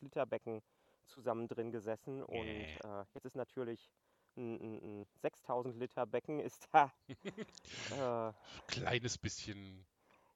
[0.00, 0.62] Liter Becken
[1.06, 2.22] zusammen drin gesessen.
[2.22, 3.90] Und äh, jetzt ist natürlich
[4.36, 6.92] ein, ein, ein 6000 Liter Becken ist da
[8.28, 8.32] äh,
[8.66, 9.86] Kleines bisschen,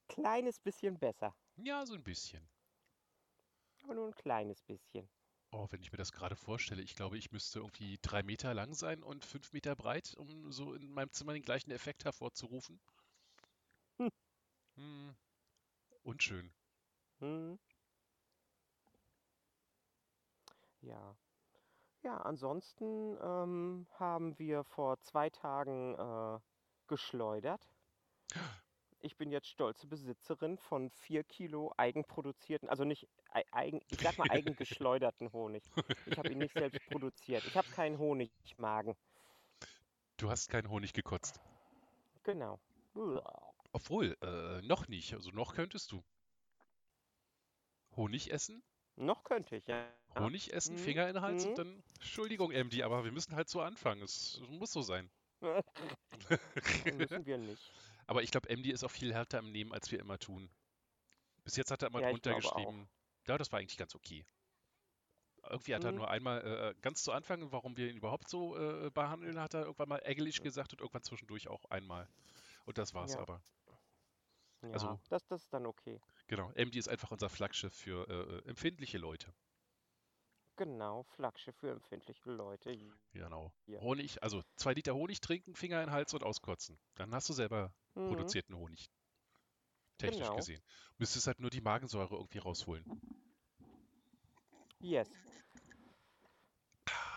[0.09, 1.35] kleines bisschen besser.
[1.57, 2.49] ja, so ein bisschen.
[3.83, 5.09] Aber nur ein kleines bisschen.
[5.53, 8.73] Oh, wenn ich mir das gerade vorstelle, ich glaube, ich müsste irgendwie drei Meter lang
[8.73, 12.81] sein und fünf Meter breit, um so in meinem Zimmer den gleichen Effekt hervorzurufen.
[14.81, 15.15] Hm.
[16.05, 16.51] Unschön.
[17.19, 17.59] Hm.
[20.81, 21.15] Ja.
[22.03, 26.41] Ja, ansonsten ähm, haben wir vor zwei Tagen äh,
[26.89, 27.69] geschleudert.
[29.03, 34.19] Ich bin jetzt stolze Besitzerin von vier Kilo eigenproduzierten, also nicht ei- eigen, ich sag
[34.19, 35.65] mal eigengeschleuderten Honig.
[36.05, 37.43] Ich habe ihn nicht selbst produziert.
[37.47, 38.95] Ich habe keinen Honigmagen.
[40.19, 41.41] Du hast keinen Honig gekotzt.
[42.25, 42.61] Genau.
[43.73, 45.15] Obwohl, äh, noch nicht.
[45.15, 46.05] Also noch könntest du.
[47.97, 48.63] Honig essen?
[48.97, 49.89] Noch könnte ich, ja.
[50.19, 50.79] Honig essen, Mhm.
[50.79, 51.55] Finger in den Hals und Mhm.
[51.57, 54.03] dann, Entschuldigung, MD, aber wir müssen halt so anfangen.
[54.03, 55.11] Es muss so sein.
[56.85, 57.73] Müssen wir nicht.
[58.07, 60.51] aber ich glaube, MD ist auch viel härter im Nehmen, als wir immer tun.
[61.45, 62.89] Bis jetzt hat er immer Ja, drunter geschrieben.
[63.27, 64.27] Ja, das war eigentlich ganz okay.
[65.49, 65.97] Irgendwie hat er Mhm.
[65.97, 69.63] nur einmal, äh, ganz zu Anfang, warum wir ihn überhaupt so äh, behandeln, hat er
[69.63, 72.09] irgendwann mal Englisch gesagt und irgendwann zwischendurch auch einmal.
[72.67, 73.21] Und das war's Ja.
[73.21, 73.43] aber.
[74.63, 76.01] Ja, Also- das, das ist dann okay.
[76.27, 79.33] Genau, MD ist einfach unser Flaggschiff für äh, äh, empfindliche Leute.
[80.57, 82.77] Genau, Flaggschiff für empfindliche Leute.
[83.13, 83.53] Genau.
[83.67, 83.81] Ja.
[83.81, 86.79] Honig, also zwei Liter Honig trinken, Finger in den Hals und auskotzen.
[86.97, 88.09] Dann hast du selber Mhm.
[88.09, 88.91] produzierten Honig.
[89.97, 90.37] Technisch Genau.
[90.37, 90.63] gesehen.
[90.99, 92.85] Müsstest halt nur die Magensäure irgendwie rausholen.
[94.81, 95.11] Yes.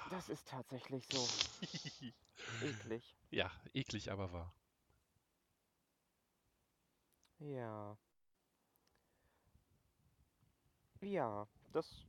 [0.09, 1.27] Das ist tatsächlich so
[2.61, 3.15] eklig.
[3.31, 4.53] ja, eklig, aber wahr.
[7.43, 7.97] Ja.
[11.01, 12.05] Ja, das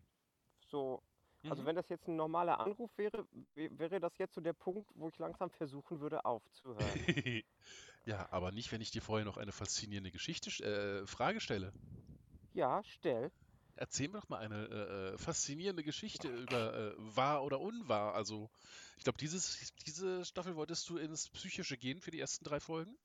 [0.71, 1.03] so.
[1.49, 1.67] Also Mhm.
[1.67, 5.09] wenn das jetzt ein normaler Anruf wäre, wä- wäre das jetzt so der Punkt, wo
[5.09, 7.07] ich langsam versuchen würde aufzuhören.
[8.07, 11.73] ja, aber nicht, wenn ich dir vorher noch eine faszinierende Geschichte, äh, Frage stelle.
[12.55, 13.31] Ja, stell.
[13.77, 18.15] Erzähl mir doch mal eine äh, äh, faszinierende Geschichte über äh, wahr oder unwahr.
[18.15, 18.51] Also,
[18.99, 22.97] ich glaube, dieses, diese Staffel wolltest du ins Psychische gehen für die ersten drei Folgen?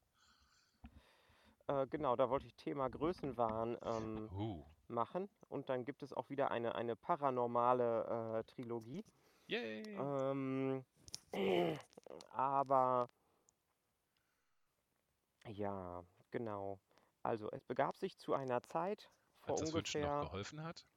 [1.70, 5.30] Äh, genau, da wollte ich Thema Größenwahn ähm, Uh, machen.
[5.50, 9.06] Und dann gibt es auch wieder eine, eine paranormale äh, Trilogie.
[9.48, 9.98] yay!
[9.98, 10.86] Ähm,
[12.32, 13.10] aber
[15.48, 16.80] ja, genau.
[17.24, 20.88] Also es begab sich zu einer Zeit vor Als das Wünschen noch ungefähr geholfen hat.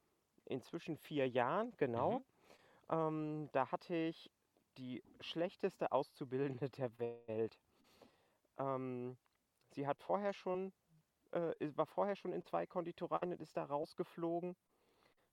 [0.45, 2.21] inzwischen vier Jahren, genau.
[2.21, 2.25] Mhm.
[2.89, 4.31] Ähm, da hatte ich
[4.77, 7.59] die schlechteste Auszubildende der Welt.
[8.57, 9.17] Ähm,
[9.73, 10.73] sie hat vorher schon,
[11.31, 14.55] äh, war vorher schon in zwei Konditoreien und ist da rausgeflogen,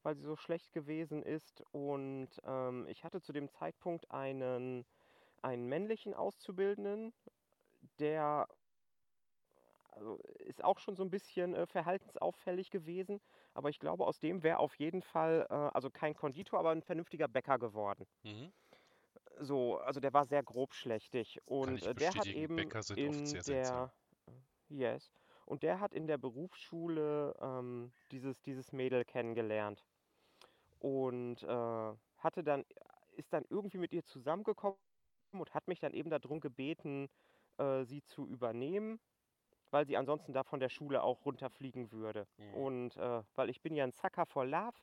[0.03, 1.63] weil sie so schlecht gewesen ist.
[1.73, 4.85] Und ähm, ich hatte zu dem Zeitpunkt einen,
[5.43, 7.13] einen männlichen Auszubildenden,
[7.99, 8.49] der
[9.93, 13.21] also ist auch schon so ein bisschen äh, verhaltensauffällig gewesen,
[13.55, 16.83] aber ich glaube, aus dem wäre auf jeden Fall, äh, also kein Konditor, aber ein
[16.83, 18.07] vernünftiger Bäcker geworden.
[18.23, 18.53] Mhm.
[19.39, 23.27] So, also der war sehr grobschlächtig und äh, der hat eben Bäcker sind in oft
[23.45, 23.93] sehr der.
[24.71, 25.13] Yes,
[25.47, 29.85] und der hat in der Berufsschule ähm, dieses, dieses Mädel kennengelernt
[30.79, 32.65] und äh, hatte dann,
[33.17, 34.79] ist dann irgendwie mit ihr zusammengekommen
[35.33, 37.09] und hat mich dann eben darum gebeten,
[37.59, 39.01] äh, sie zu übernehmen,
[39.71, 42.27] weil sie ansonsten da von der Schule auch runterfliegen würde.
[42.37, 42.55] Mhm.
[42.55, 44.79] Und äh, weil ich bin ja ein Sucker for Love,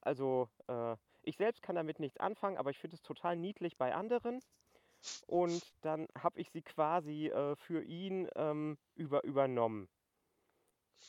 [0.00, 3.94] also äh, ich selbst kann damit nichts anfangen, aber ich finde es total niedlich bei
[3.94, 4.40] anderen.
[5.26, 9.88] Und dann habe ich sie quasi äh, für ihn ähm, über, übernommen.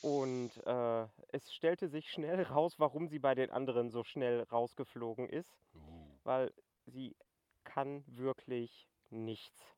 [0.02, 5.28] Und äh, es stellte sich schnell raus, warum sie bei den anderen so schnell rausgeflogen
[5.30, 5.80] ist, Uh.
[6.23, 6.54] weil
[6.86, 7.15] sie
[7.63, 9.75] kann wirklich nichts.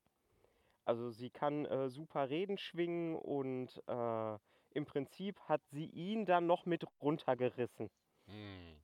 [0.85, 4.37] Also sie kann äh, super Reden schwingen und äh,
[4.71, 7.89] im Prinzip hat sie ihn dann noch mit runtergerissen.
[8.25, 8.80] Hm.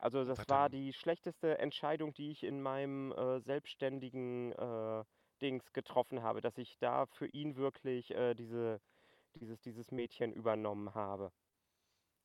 [0.00, 5.04] Also das hat war die schlechteste Entscheidung, die ich in meinem äh, selbstständigen äh,
[5.42, 8.80] Dings getroffen habe, dass ich da für ihn wirklich äh, diese,
[9.36, 11.32] dieses, dieses Mädchen übernommen habe.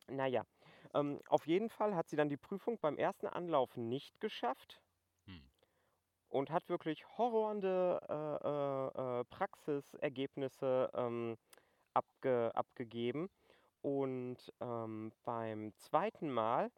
[0.10, 0.46] Naja,
[0.94, 4.82] ähm, auf jeden Fall hat sie dann die Prüfung beim ersten Anlauf nicht geschafft
[5.28, 5.38] Hm.
[6.30, 11.38] und hat wirklich horrende äh, äh, äh, Praxisergebnisse ähm,
[11.94, 13.30] abge abgegeben.
[13.82, 16.72] Und ähm, beim zweiten Mal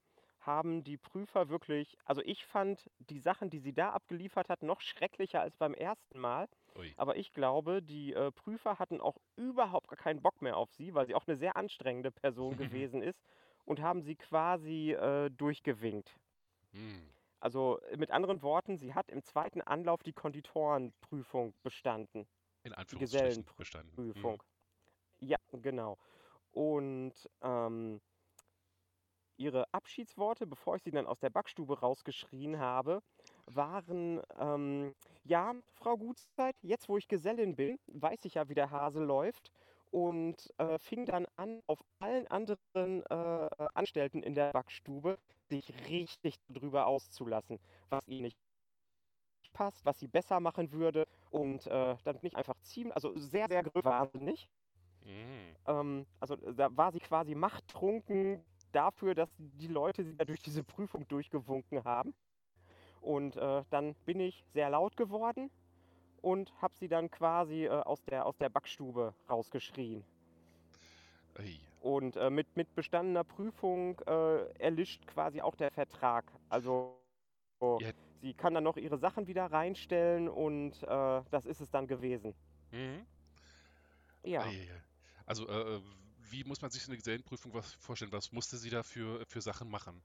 [0.47, 4.81] haben die Prüfer wirklich, also ich fand die Sachen, die sie da abgeliefert hat, noch
[4.81, 6.47] schrecklicher als beim ersten Mal.
[6.75, 6.93] Ui.
[6.95, 10.95] Aber ich glaube, die äh, Prüfer hatten auch überhaupt gar keinen Bock mehr auf sie,
[10.95, 13.21] weil sie auch eine sehr anstrengende Person gewesen ist
[13.65, 16.17] und haben sie quasi äh, durchgewinkt.
[16.71, 17.09] Hm.
[17.39, 22.25] Also äh, mit anderen Worten, sie hat im zweiten Anlauf die Konditorenprüfung bestanden.
[22.63, 23.57] In Anführungsstrichen Gesellenprüfung.
[23.57, 23.91] bestanden.
[23.95, 24.43] Prüfung.
[25.19, 25.97] Ja, genau.
[26.51, 28.01] Und ähm,
[29.37, 33.01] ihre Abschiedsworte, bevor ich sie dann aus der Backstube rausgeschrien habe,
[33.45, 38.71] waren, ähm, ja, Frau Gutszeit, jetzt wo ich Gesellin bin, weiß ich ja, wie der
[38.71, 39.51] Hase läuft
[39.91, 45.17] und äh, fing dann an, auf allen anderen äh, Anstellten in der Backstube
[45.49, 48.37] sich richtig drüber auszulassen, was ihnen nicht
[49.53, 51.07] passt, was sie besser machen würde.
[51.31, 54.49] Und äh, dann bin ich einfach ziemlich, also sehr, sehr wahnsinnig.
[55.03, 55.07] Hm.
[55.07, 55.55] Hm.
[55.67, 60.63] Ähm, also da war sie quasi machttrunken dafür, dass die Leute sie da durch diese
[60.63, 62.13] Prüfung durchgewunken haben.
[63.01, 65.49] Und äh, dann bin ich sehr laut geworden
[66.21, 70.03] und habe sie dann quasi äh, aus, der, aus der Backstube rausgeschrien.
[71.35, 71.59] Ei.
[71.81, 76.25] Und äh, mit, mit bestandener Prüfung äh, erlischt quasi auch der Vertrag.
[76.49, 76.97] Also
[77.79, 77.91] Ja.
[78.21, 82.33] sie kann dann noch ihre Sachen wieder reinstellen und äh, das ist es dann gewesen.
[82.71, 83.05] Mhm.
[84.23, 84.45] Ja.
[85.25, 85.81] Also, äh,
[86.31, 88.11] wie muss man sich eine Gesellenprüfung was vorstellen?
[88.11, 90.03] Was musste sie da für, für Sachen machen?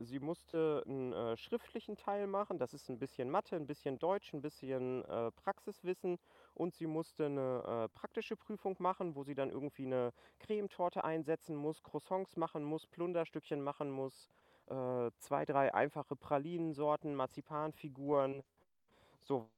[0.00, 4.32] Sie musste einen äh, schriftlichen Teil machen, das ist ein bisschen Mathe, ein bisschen Deutsch,
[4.34, 6.18] ein bisschen äh, Praxiswissen
[6.52, 11.54] und sie musste eine äh, praktische Prüfung machen, wo sie dann irgendwie eine Cremetorte einsetzen
[11.56, 14.28] muss, Croissants machen muss, Plunderstückchen machen muss,
[14.66, 18.42] äh, zwei, drei einfache Pralinensorten, Marzipanfiguren,
[19.20, 19.50] so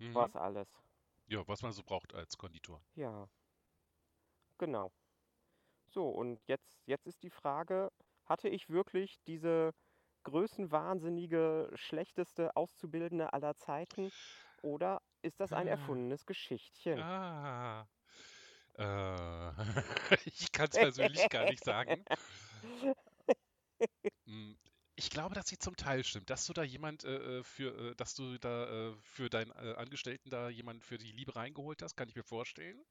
[0.00, 0.14] Mhm.
[0.14, 0.82] was alles.
[1.28, 2.84] Ja, was man so braucht als Konditor.
[2.94, 3.28] Ja,
[4.58, 4.92] genau.
[5.92, 7.90] So, und jetzt, jetzt ist die Frage,
[8.24, 9.72] hatte ich wirklich diese
[10.24, 14.10] größenwahnsinnige, schlechteste Auszubildende aller Zeiten
[14.62, 15.66] oder ist das ein Ah.
[15.66, 17.06] erfundenes Geschichtchen?
[17.06, 17.86] Ah.
[18.74, 19.52] Äh,
[20.26, 22.06] ich kann es persönlich gar nicht sagen.
[24.26, 24.58] Hm,
[24.96, 27.94] Ich glaube, dass sie zum Teil stimmt, dass du da jemand äh, äh, für, äh,
[27.96, 31.96] dass du da äh, für deinen äh, Angestellten da jemand für die Liebe reingeholt hast,
[31.96, 32.82] kann ich mir vorstellen.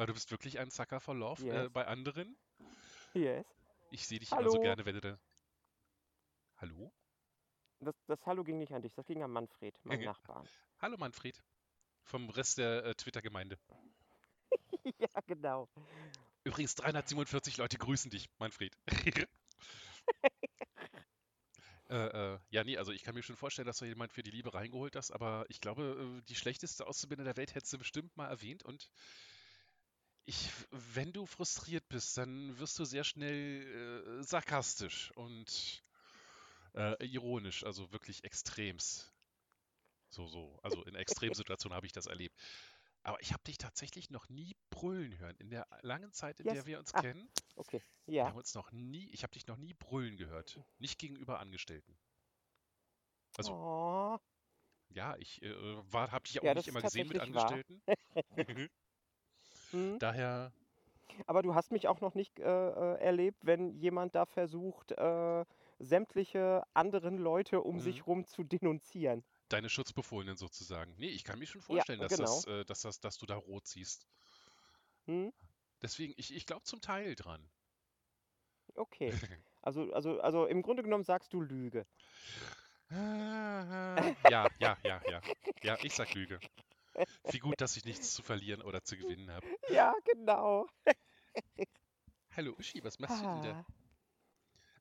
[0.00, 1.72] Weil du bist wirklich ein Sucker for Love äh, Yes.
[1.74, 2.34] bei anderen.
[3.12, 3.44] Yes.
[3.90, 4.62] Ich sehe dich immer so Hallo.
[4.62, 5.18] gerne, wenn du da.
[6.56, 6.90] Hallo?
[7.80, 10.48] Das, das Hallo ging nicht an dich, das ging an Manfred, meinen Nachbarn.
[10.80, 11.44] Hallo Manfred.
[12.04, 13.58] Vom Rest der äh, Twitter-Gemeinde.
[14.98, 15.68] ja, genau.
[16.44, 18.74] Übrigens, 347 Leute grüßen dich, Manfred.
[21.90, 24.30] äh, äh, ja, nee, also ich kann mir schon vorstellen, dass du jemand für die
[24.30, 28.16] Liebe reingeholt hast, aber ich glaube, äh, die schlechteste Auszubildende der Welt hättest du bestimmt
[28.16, 28.88] mal erwähnt und
[30.26, 35.82] ich, wenn du frustriert bist, dann wirst du sehr schnell äh, sarkastisch und
[36.74, 39.12] äh, ironisch, also wirklich extremst.
[40.10, 42.36] So, so, also in Extremsituationen habe ich das erlebt.
[43.02, 45.36] Aber ich habe dich tatsächlich noch nie brüllen hören.
[45.38, 46.66] In der langen Zeit, in der Yes.
[46.66, 47.00] wir uns Ah.
[47.00, 47.80] kennen, Okay,
[48.16, 48.28] wir ja.
[48.28, 50.60] haben uns noch nie, ich habe dich noch nie brüllen gehört.
[50.78, 51.96] Nicht gegenüber Angestellten.
[53.38, 54.18] Also, Oh,
[54.90, 57.20] ja, ich äh, habe dich auch Ja, nicht immer gesehen mit.
[57.20, 57.82] Angestellten.
[59.72, 59.98] hm.
[59.98, 60.52] Daher,
[61.26, 65.44] Aber du hast mich auch noch nicht äh, äh, erlebt, wenn jemand da versucht, äh,
[65.78, 67.80] sämtliche anderen Leute um Mhm.
[67.80, 69.24] sich rum zu denunzieren.
[69.50, 70.94] deine Schutzbefohlenen sozusagen.
[70.96, 72.46] Nee, ich kann mir schon Ja, vorstellen, dass das, genau.
[72.46, 74.08] äh, dass das, dass du da rot siehst.
[75.06, 75.28] Hm?
[75.82, 77.50] Deswegen, ich, ich glaube zum Teil dran.
[78.76, 79.20] Okay.
[79.62, 81.86] Also, also, also im Grunde genommen sagst du Lüge.
[84.22, 85.22] Ja, ja, ja, ja.
[85.62, 86.42] Ja, ich sag Lüge.
[87.30, 89.46] Wie gut, dass ich nichts zu verlieren oder zu gewinnen habe.
[89.68, 90.66] Ja, genau.
[92.30, 93.52] Hallo Uschi, was machst du denn da?
[93.52, 93.64] Ah,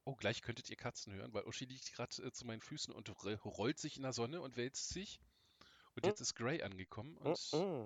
[0.05, 3.09] Oh, gleich könntet ihr Katzen hören, weil Uschi liegt gerade äh, zu meinen Füßen und
[3.23, 5.19] ro- rollt sich in der Sonne und wälzt sich.
[5.95, 6.07] Und Mm.
[6.07, 7.85] jetzt ist Gray angekommen mm, und mm.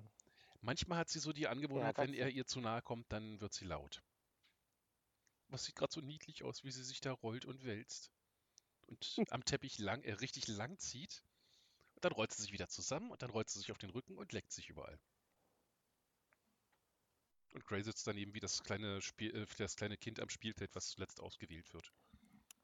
[0.61, 2.21] manchmal hat sie so die Angewohnheit, wenn Katze.
[2.21, 4.01] er ihr zu nahe kommt, dann wird sie laut.
[5.49, 8.11] Was sieht gerade so niedlich aus, wie sie sich da rollt und wälzt.
[8.87, 11.23] Und am Teppich lang, äh, richtig lang zieht.
[12.03, 14.31] Dann rollt sie sich wieder zusammen und dann rollt sie sich auf den Rücken und
[14.31, 14.99] leckt sich überall.
[17.53, 20.89] Und Gray sitzt daneben wie das kleine, Spiel, äh, das kleine Kind am Spielfeld, was
[20.89, 21.93] zuletzt ausgewählt wird.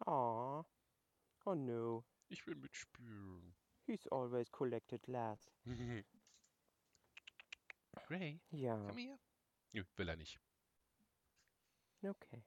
[0.05, 0.65] Aw.
[1.45, 2.03] Oh no.
[2.29, 3.55] Ich will mitspielen.
[3.85, 5.51] He's always collected last.
[8.07, 9.17] Gray, Ja, komm her.
[9.73, 10.39] Nö, will er nicht.
[12.05, 12.43] okay.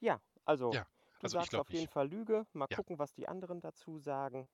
[0.00, 0.86] Ja, also Ja,
[1.20, 1.88] du also ich sagst auf jeden nicht.
[1.88, 2.46] Fall Lüge.
[2.52, 2.76] Mal Ja.
[2.76, 4.48] gucken, was die anderen dazu sagen.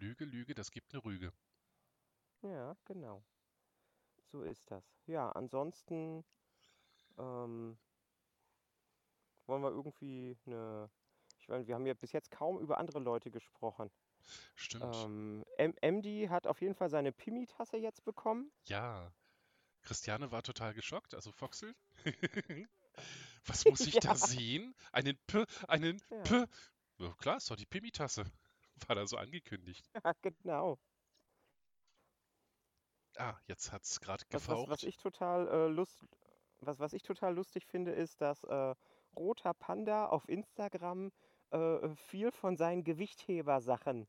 [0.00, 1.32] Lüge, Lüge, das gibt eine Rüge.
[2.42, 3.22] Ja, genau.
[4.32, 4.82] So ist das.
[5.06, 6.24] Ja, ansonsten
[7.18, 7.78] ähm,
[9.46, 10.90] wollen wir irgendwie eine.
[11.38, 13.90] Ich meine, wir haben ja bis jetzt kaum über andere Leute gesprochen.
[14.54, 14.94] Stimmt.
[14.94, 15.44] Ähm,
[15.82, 18.50] MD hat auf jeden Fall seine Pimi-Tasse jetzt bekommen.
[18.66, 19.12] Ja.
[19.82, 21.74] Christiane war total geschockt, also Foxel.
[23.46, 24.14] Was muss ich da Ja.
[24.14, 24.74] sehen?
[24.92, 26.22] Einen P, einen Ja.
[26.22, 26.44] P.
[26.98, 28.24] Ja, klar, ist doch die Pimmi-Tasse.
[28.88, 29.90] War da so angekündigt.
[30.04, 30.78] Ja, genau.
[33.16, 34.82] Ah, jetzt hat's gerade Was, was, was gefaucht.
[34.82, 36.04] ich total äh, lust,
[36.60, 38.74] was, was ich total lustig finde, ist, dass äh,
[39.16, 41.10] Roter Panda auf Instagram
[41.50, 44.06] äh, viel von seinen Gewichtheber-Sachen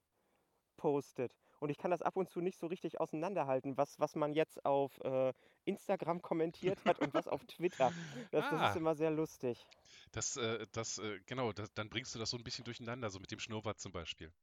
[0.78, 1.36] postet.
[1.60, 4.66] Und ich kann das ab und zu nicht so richtig auseinanderhalten, was, was man jetzt
[4.66, 5.34] auf äh,
[5.66, 7.94] Instagram kommentiert hat und was auf Twitter.
[8.32, 8.64] Das, das Ah.
[8.64, 9.68] ist immer sehr lustig.
[10.12, 13.20] Das, äh, das, äh, genau, das, dann bringst du das so ein bisschen durcheinander, so
[13.20, 14.34] mit dem Schnurrbart zum Beispiel.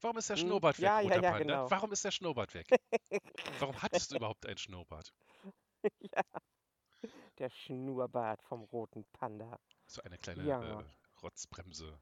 [0.00, 1.38] Warum ist der Hm, Schnurrbart weg, ja, ja, ja, Panda?
[1.38, 1.70] genau.
[1.70, 2.66] Warum ist der Schnurrbart weg?
[3.58, 5.12] Warum hattest du überhaupt einen Schnurrbart?
[6.00, 6.22] ja.
[7.38, 9.58] Der Schnurrbart vom Roten Panda.
[9.86, 10.80] So eine kleine Ja.
[10.80, 10.84] äh,
[11.22, 11.98] Rotzbremse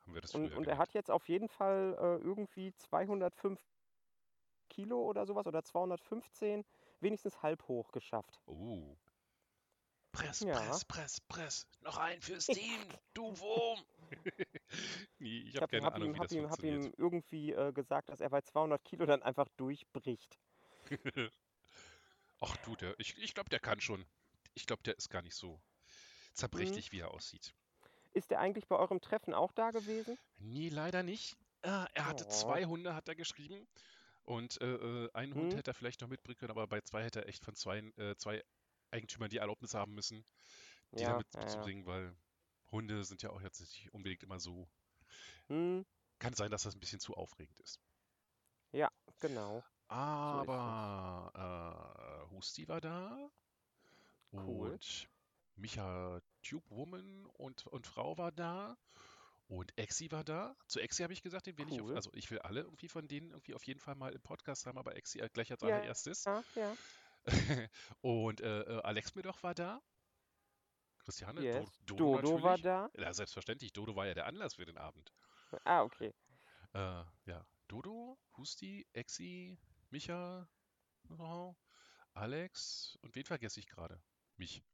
[0.00, 3.60] haben wir das Und, und er hat jetzt auf jeden Fall äh, irgendwie 205
[4.68, 6.64] Kilo oder sowas oder 215
[7.00, 8.40] wenigstens halb hoch geschafft.
[8.46, 8.96] Oh.
[10.12, 10.54] Press, Ja.
[10.54, 11.66] press, press, press.
[11.80, 12.80] Noch ein fürs Team,
[13.14, 13.84] du Wurm.
[15.18, 16.52] nee, ich Ich habe hab, keine hab Ahnung, ihm, wie hab das ihm, funktioniert.
[16.62, 20.38] ihm irgendwie äh, gesagt, dass er bei 200 Kilo dann einfach durchbricht.
[22.40, 24.06] Ach du, der, ich, ich glaube, der kann schon.
[24.54, 25.60] Ich glaube, der ist gar nicht so
[26.52, 26.80] Mhm.
[26.80, 27.54] zerbrechlich, wie er aussieht.
[28.14, 30.18] Ist der eigentlich bei eurem Treffen auch da gewesen?
[30.38, 31.36] Nee, leider nicht.
[31.62, 32.28] Ah, er hatte Oh.
[32.28, 33.66] zwei Hunde, hat er geschrieben.
[34.24, 34.74] Und äh,
[35.06, 35.56] äh, einen Hund Hm.
[35.56, 38.16] hätte er vielleicht noch mitbringen können, aber bei zwei hätte er echt von zwei, äh,
[38.16, 38.42] zwei
[38.90, 40.24] Eigentümern die Erlaubnis haben müssen,
[40.98, 41.70] die Ja, damit ja, ja.
[41.70, 42.16] mitzubringen, weil
[42.70, 44.68] Hunde sind ja auch jetzt nicht unbedingt immer so.
[45.48, 45.84] Hm,
[46.18, 47.80] Kann sein, dass das ein bisschen zu aufregend ist.
[49.20, 49.62] genau.
[49.88, 53.30] Aber äh, Husti war da
[54.32, 54.72] Cool.
[54.72, 55.08] und
[55.56, 58.76] Micha Tube Woman und, und Frau war da
[59.48, 60.56] und Exi war da.
[60.66, 61.94] Zu Exi habe ich gesagt, den will ich auf, Cool.
[61.94, 64.76] also ich will alle irgendwie von denen irgendwie auf jeden Fall mal im Podcast haben,
[64.76, 65.76] aber Exi gleich als Ja.
[65.76, 66.24] allererstes.
[66.24, 66.76] Ja, ja.
[68.02, 69.80] und äh, äh, Alex Medoch war da.
[71.06, 71.70] Christiane, Yes.
[71.86, 72.90] Do Dodo, Dodo war da.
[72.94, 73.72] Ja, selbstverständlich.
[73.72, 75.12] Dodo war ja der Anlass für den Abend.
[75.64, 76.12] Ah, okay.
[76.74, 79.56] Äh, ja, Dodo, Husti, Exi,
[79.90, 80.48] Micha,
[81.18, 81.54] oh,
[82.12, 84.02] Alex und wen vergesse ich gerade?
[84.36, 84.64] Mich.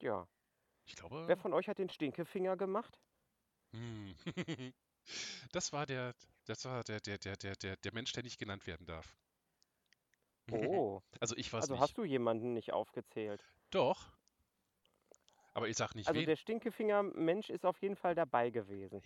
[0.00, 0.26] Ja.
[0.86, 2.98] Ich glaube, Wer von euch hat den Stinkefinger gemacht?
[3.72, 4.14] hm.
[5.52, 6.14] das war der,
[6.46, 9.14] das war der, der, der, der, der, der Mensch, der nicht genannt werden darf.
[10.50, 11.00] Oh.
[11.20, 11.82] Also ich weiß Also nicht.
[11.82, 13.42] hast du jemanden nicht aufgezählt?
[13.70, 14.12] Doch.
[15.54, 16.26] Aber ich sag nicht Also wen.
[16.26, 19.00] der Stinkefinger-Mensch ist auf jeden Fall dabei gewesen.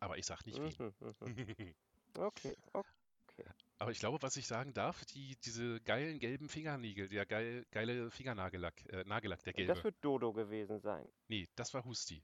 [0.00, 0.92] Aber ich sag nicht wen.
[1.00, 1.74] Mhm, mhm.
[2.18, 3.44] Okay, okay.
[3.78, 8.10] Aber ich glaube, was ich sagen darf, die, diese geilen gelben Fingernägel, der geil, geile
[8.10, 9.74] Fingernagellack, äh, Nagellack, der gelbe.
[9.74, 11.08] Das wird Dodo gewesen sein.
[11.28, 12.22] Nee, das war Husti.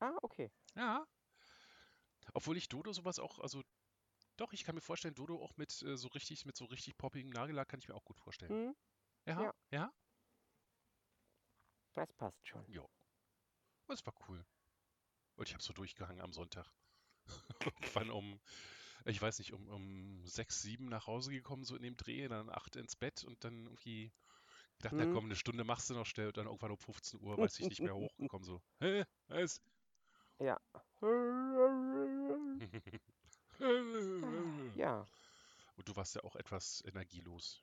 [0.00, 0.50] Ah, okay.
[0.74, 1.06] Ja.
[2.32, 3.62] Obwohl ich Dodo sowas auch, also
[4.36, 7.30] doch, ich kann mir vorstellen, Dodo auch mit äh, so richtig, mit so richtig poppigem
[7.30, 8.50] Nagellack kann ich mir auch gut vorstellen.
[8.50, 8.74] Hm,
[9.26, 9.54] Ja, ja.
[9.72, 9.92] ja,
[11.94, 12.64] das passt schon.
[12.66, 12.84] ja.
[13.86, 14.44] Das war cool.
[15.36, 16.66] Und ich habe so durchgehangen am Sonntag.
[17.64, 18.40] Irgendwann um,
[19.06, 22.50] ich weiß nicht, um, um sechs, sieben nach Hause gekommen, so in dem Dreh, dann
[22.50, 24.12] acht ins Bett und dann irgendwie
[24.78, 25.06] gedacht, na Hm.
[25.06, 27.70] komm, eine Stunde machst du noch schnell und dann irgendwann um 15 Uhr, weiß ich
[27.70, 29.62] nicht mehr hochgekommen, so, hä, was?
[30.38, 30.58] Ja.
[34.76, 35.06] Ja,
[35.76, 37.62] Und du warst ja auch etwas energielos.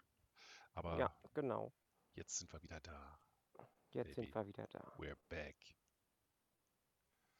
[0.73, 1.71] Aber ja, genau.
[2.15, 3.19] jetzt sind wir wieder da.
[3.91, 4.27] Jetzt Baby.
[4.27, 4.79] sind wir wieder da.
[4.97, 5.55] We're back.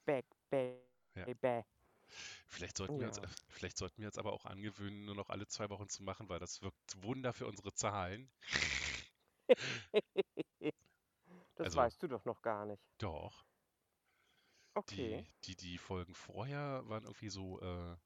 [0.06, 0.82] Back, back,
[1.16, 1.34] Ja.
[1.36, 1.66] back.
[2.48, 3.24] Vielleicht sollten wir uns, Ja.
[3.48, 6.40] vielleicht sollten wir jetzt aber auch angewöhnen, nur noch alle zwei Wochen zu machen, weil
[6.40, 8.30] das wirkt Wunder für unsere Zahlen.
[11.56, 12.82] Das Also- weißt du doch noch gar nicht.
[12.98, 13.46] Doch.
[14.74, 15.26] Okay.
[15.46, 17.98] Die, die, die Folgen vorher waren irgendwie so, äh,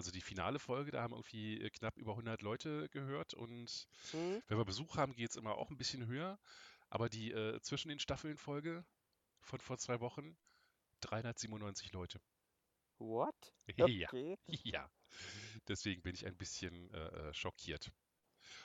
[0.00, 4.42] also die finale Folge, da haben irgendwie äh, knapp über 100 Leute gehört und Hm?
[4.48, 6.38] wenn wir Besuch haben, geht es immer auch ein bisschen höher.
[6.88, 8.84] Aber die äh, zwischen den Staffeln Folge
[9.42, 10.38] von vor zwei Wochen,
[11.02, 12.20] 397 Leute.
[13.00, 13.52] What?
[13.76, 14.08] Ja.
[14.08, 14.38] Okay.
[14.64, 14.90] Ja,
[15.68, 17.92] deswegen bin ich ein bisschen äh, äh, schockiert.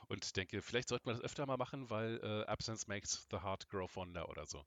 [0.07, 3.67] Und denke, vielleicht sollten wir das öfter mal machen, weil äh, Absence makes the heart
[3.69, 4.65] grow fonder oder so.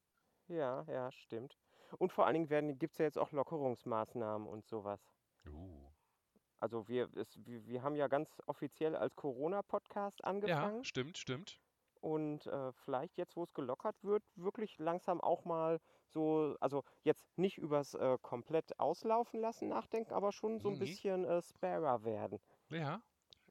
[0.48, 1.56] Ja, ja, stimmt.
[1.98, 5.00] Und vor allen Dingen gibt es ja jetzt auch Lockerungsmaßnahmen und sowas.
[5.46, 5.90] Uh.
[6.60, 11.62] Also wir, es, wir, wir haben ja ganz offiziell als Corona-Podcast Ja, angefangen stimmt, stimmt.
[12.00, 17.26] und äh, vielleicht jetzt, wo es gelockert wird, wirklich langsam auch mal so, also jetzt
[17.36, 20.78] nicht übers äh, komplett auslaufen lassen nachdenken, aber schon so ein Mhm.
[20.78, 22.38] bisschen äh, sparer werden.
[22.70, 23.02] Ja,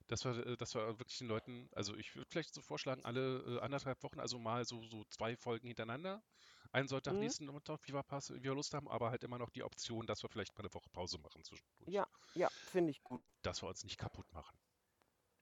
[0.07, 3.57] dass wir, äh, dass wir wirklich den Leuten, also ich würde vielleicht so vorschlagen, alle
[3.57, 6.23] äh, anderthalb Wochen, also mal so, so zwei Folgen hintereinander.
[6.71, 7.17] Einen Sonntag, Mhm.
[7.19, 10.07] nächsten Sonntag, wie wir, pass, wie wir Lust haben, aber halt immer noch die Option,
[10.07, 11.93] dass wir vielleicht mal eine Woche Pause machen zwischendurch.
[11.95, 12.06] Ja,
[12.37, 13.21] ja, finde ich gut.
[13.41, 14.59] Dass wir uns nicht kaputt machen.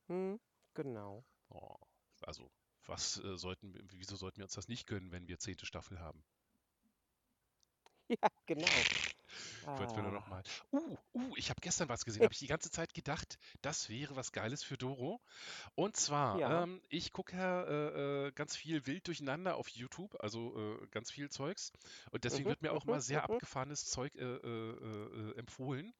[0.09, 0.39] Hm,
[0.73, 1.23] genau.
[1.49, 1.77] Oh,
[2.21, 2.51] also,
[2.85, 6.23] was äh, sollten, wieso sollten wir uns das nicht gönnen, wenn wir zehnte Staffel haben?
[8.09, 8.85] Ja, genau.
[9.77, 10.43] Wollten wir nur Ah, noch mal.
[10.71, 14.15] Uh, uh, ich habe gestern was gesehen, habe ich die ganze Zeit gedacht, das wäre
[14.15, 15.21] was Geiles für Doro.
[15.75, 16.63] Und zwar, Ja.
[16.63, 21.11] ähm, ich gucke ja äh, äh, ganz viel wild durcheinander auf YouTube, also äh, ganz
[21.11, 21.73] viel Zeugs.
[22.11, 23.39] Und deswegen Mhm, wird mir auch mhm, mal sehr mhm.
[23.39, 25.93] abgefahrenes Zeug äh, äh, äh, empfohlen.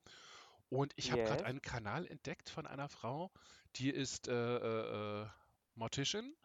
[0.70, 3.32] Und ich habe gerade einen Kanal entdeckt von einer Frau,
[3.76, 5.28] die ist äh, äh, äh,
[5.76, 6.36] Mortician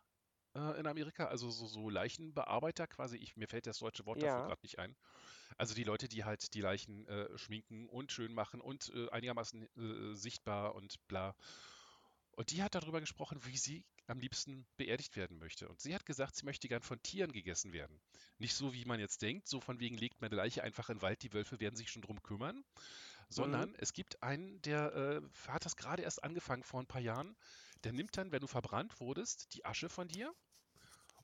[0.54, 3.16] äh, in Amerika, also so, so Leichenbearbeiter quasi.
[3.16, 4.46] Ich, mir fällt das deutsche Wort dafür Ja.
[4.46, 4.96] gerade nicht ein.
[5.56, 9.62] Also die Leute, die halt die Leichen äh, schminken und schön machen und äh, einigermaßen
[9.62, 11.34] äh, sichtbar und bla.
[12.32, 15.68] Und die hat darüber gesprochen, wie sie am liebsten beerdigt werden möchte.
[15.68, 18.00] Und sie hat gesagt, sie möchte gern von Tieren gegessen werden.
[18.38, 20.96] Nicht so, wie man jetzt denkt, so von wegen legt man eine Leiche einfach in
[20.96, 22.64] den Wald, die Wölfe werden sich schon drum kümmern.
[23.31, 27.37] Sondern es gibt einen, der äh, hat das gerade erst angefangen vor ein paar Jahren.
[27.85, 30.35] Der nimmt dann, wenn du verbrannt wurdest, die Asche von dir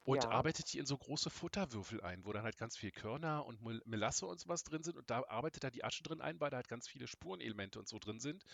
[0.04, 0.30] und Ja.
[0.30, 3.82] arbeitet die in so große Futterwürfel ein, wo dann halt ganz viel Körner und Mel-
[3.86, 6.56] Melasse und sowas drin sind und da arbeitet er die Asche drin ein, weil da
[6.58, 8.44] halt ganz viele Spurenelemente und so drin sind,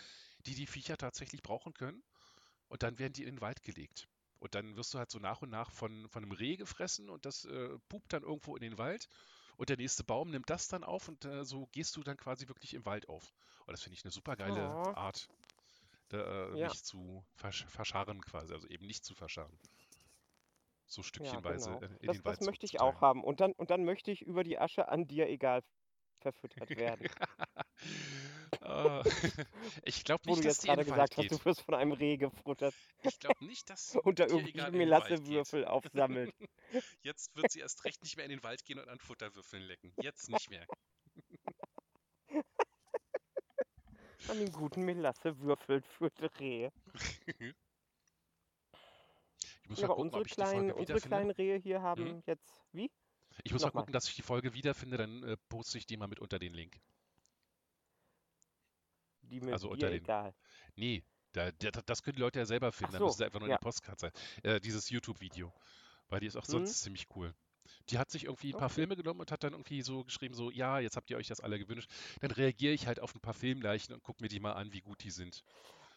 [0.47, 2.03] die die Viecher tatsächlich brauchen können
[2.69, 4.09] und dann werden die in den Wald gelegt.
[4.41, 7.27] Und dann wirst du halt so nach und nach von, von einem Reh gefressen und
[7.27, 9.09] das äh, pupt dann irgendwo in den Wald
[9.57, 12.49] und der nächste Baum nimmt das dann auf und äh, so gehst du dann quasi
[12.49, 13.33] wirklich im Wald auf.
[13.67, 14.95] Und das finde ich eine super geile Oh.
[14.95, 15.31] Art,
[16.09, 16.59] da, äh, Ja.
[16.59, 19.59] mich zu versch verscharren quasi, also eben nicht zu verscharren.
[20.87, 21.83] So Ja, stückchenweise genau.
[21.83, 23.23] äh, in Das, den Wald das möchte ich auch haben.
[23.25, 25.63] Und dann, und dann möchte ich über die Asche an dir egal
[26.21, 27.09] verfüttert werden.
[28.73, 29.03] Ah,
[29.85, 31.31] ich glaube nicht, du dass jetzt die in gerade den Wald gesagt hast, geht.
[31.31, 34.75] du wirst von einem Reh gefuttert Ich glaube nicht, dass und da dir irgendwelche egal
[34.75, 35.45] in den Wald geht.
[35.47, 36.35] Melassewürfel aufsammelt.
[37.03, 39.93] Jetzt wird sie erst recht nicht mehr in den Wald gehen und an Futterwürfeln lecken.
[40.01, 40.67] Jetzt nicht mehr.
[44.29, 46.73] An den guten Melassewürfeln für die Rehe.
[49.63, 51.57] Ich muss Ja, mal aber gucken, unsere ob ich die Folge kleinen, unsere kleinen Rehe
[51.59, 52.61] hier haben jetzt.
[52.73, 52.91] Wie?
[53.45, 53.83] Ich muss mal Nochmal.
[53.83, 56.55] gucken, dass ich die Folge wiederfinde, dann äh, poste ich die mal mit unter den
[56.55, 56.81] Link.
[59.33, 60.35] Die mir Also unter den- egal.
[60.77, 61.03] Nee,
[61.33, 62.91] da, der, das können die Leute ja selber finden.
[62.91, 63.59] Ach Da so, müssen einfach nur in ja.
[63.59, 64.13] die Postkarte sein.
[64.43, 65.53] Äh, dieses YouTube-Video.
[66.11, 66.53] Weil die ist auch Mhm.
[66.53, 67.35] sonst ziemlich cool.
[67.89, 68.75] Die hat sich irgendwie ein paar Okay.
[68.75, 71.41] Filme genommen und hat dann irgendwie so geschrieben, so, ja, jetzt habt ihr euch das
[71.41, 71.89] alle gewünscht.
[72.21, 74.81] Dann reagiere ich halt auf ein paar Filmleichen und gucke mir die mal an, wie
[74.83, 75.43] gut die sind.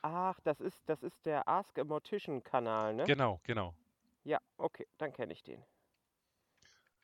[0.01, 3.03] Ach, das ist, das ist der Ask a Mortician Kanal, ne?
[3.05, 3.75] Genau, genau.
[4.23, 5.61] Ja, okay, dann kenne ich den.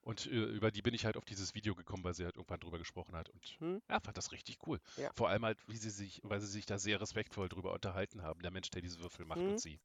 [0.01, 2.59] Und äh, über die bin ich halt auf dieses Video gekommen, weil sie halt irgendwann
[2.59, 3.29] drüber gesprochen hat.
[3.29, 3.81] Und Hm?
[3.89, 4.79] ja, fand das richtig cool.
[4.97, 5.11] Ja.
[5.13, 8.41] Vor allem halt, wie sie sich, weil sie sich da sehr respektvoll drüber unterhalten haben,
[8.41, 9.47] der Mensch, der diese Würfel macht Mhm.
[9.47, 9.79] und sie.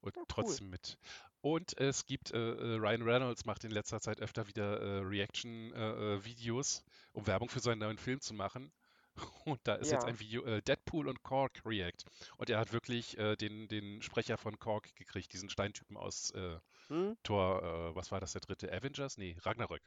[0.00, 0.28] Und Ja, cool.
[0.28, 0.98] trotzdem mit.
[1.40, 6.84] Und es gibt, äh, äh, Ryan Reynolds macht in letzter Zeit öfter wieder äh, Reaction-Videos,
[7.12, 8.72] um Werbung für seinen neuen Film zu machen.
[9.44, 10.08] Und da ist jetzt Ja.
[10.08, 12.04] ein Video, äh, Deadpool und Cork React.
[12.36, 16.58] Und er hat wirklich äh, den, den Sprecher von Cork gekriegt, diesen Steintypen aus äh,
[16.88, 17.16] Hm?
[17.22, 18.72] Tor, äh, was war das, der dritte?
[18.72, 19.16] Avengers?
[19.18, 19.82] Nee, Ragnarök.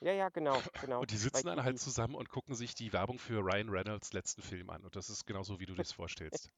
[0.00, 1.00] Ja, ja, genau, genau.
[1.00, 4.12] Und die Bei sitzen dann halt zusammen und gucken sich die Werbung für Ryan Reynolds
[4.12, 4.84] letzten Film an.
[4.84, 6.50] Und das ist genauso, wie du dir das vorstellst.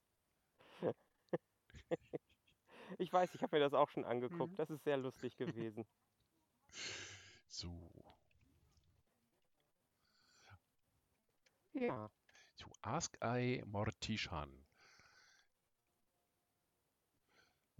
[2.98, 4.52] Ich weiß, ich habe mir das auch schon angeguckt.
[4.52, 4.56] Mhm.
[4.56, 5.86] Das ist sehr lustig gewesen.
[7.48, 7.90] So.
[11.72, 12.10] Ja.
[12.56, 14.50] So, Ask I Mortishan.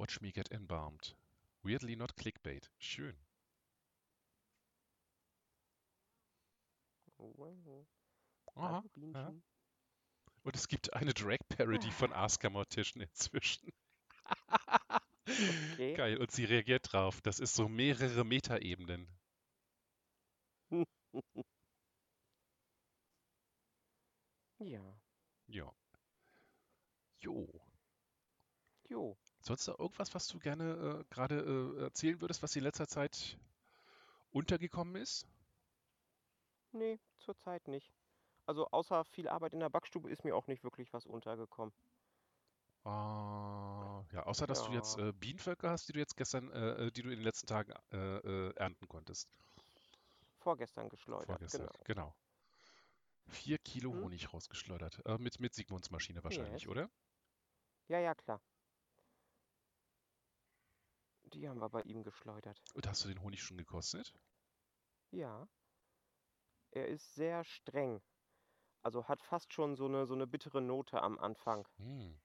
[0.01, 1.13] Watch me get embalmed.
[1.63, 2.71] Weirdly not clickbait.
[2.79, 3.15] Schön.
[7.19, 7.87] Wow.
[8.55, 9.43] Aha, Bienchen.
[10.43, 13.71] Und es gibt eine Drag-Parody von Ask Mortician inzwischen.
[15.27, 15.93] Okay.
[15.93, 16.17] Geil.
[16.17, 17.21] Und sie reagiert drauf.
[17.21, 19.07] Das ist so mehrere Metaebenen.
[24.61, 24.95] Ja.
[25.49, 25.73] Ja.
[27.21, 27.47] Jo.
[28.89, 29.20] Jo.
[29.43, 31.41] Sonst noch irgendwas, was du gerne äh, gerade
[31.79, 33.39] äh, erzählen würdest, was in letzter Zeit
[34.33, 35.27] untergekommen ist?
[36.73, 37.95] Nee, zurzeit nicht.
[38.47, 41.73] Also außer viel Arbeit in der Backstube ist mir auch nicht wirklich was untergekommen.
[42.85, 44.99] Ah, ja, außer dass du jetzt Ja.
[44.99, 47.73] äh, Bienenvölker hast, die du jetzt gestern, äh, äh, die du in den letzten Tagen
[47.93, 49.29] äh, äh, ernten konntest.
[50.39, 51.73] Vorgestern geschleudert, Vorgestern, genau.
[51.85, 52.15] genau.
[53.29, 53.97] Vier Kilo Hm?
[53.97, 55.01] Honig rausgeschleudert.
[55.07, 56.69] Äh, mit, mit Sigmunds Maschine wahrscheinlich, Yes.
[56.69, 56.91] oder?
[57.89, 58.41] Ja, ja, klar.
[61.33, 62.63] Die haben wir bei ihm geschleudert.
[62.75, 64.13] Und hast du den Honig schon gekostet?
[65.13, 65.49] Ja.
[66.73, 68.03] Er ist sehr streng.
[68.83, 71.69] Also hat fast schon so eine, so eine bittere Note am Anfang.
[71.79, 72.17] Hm.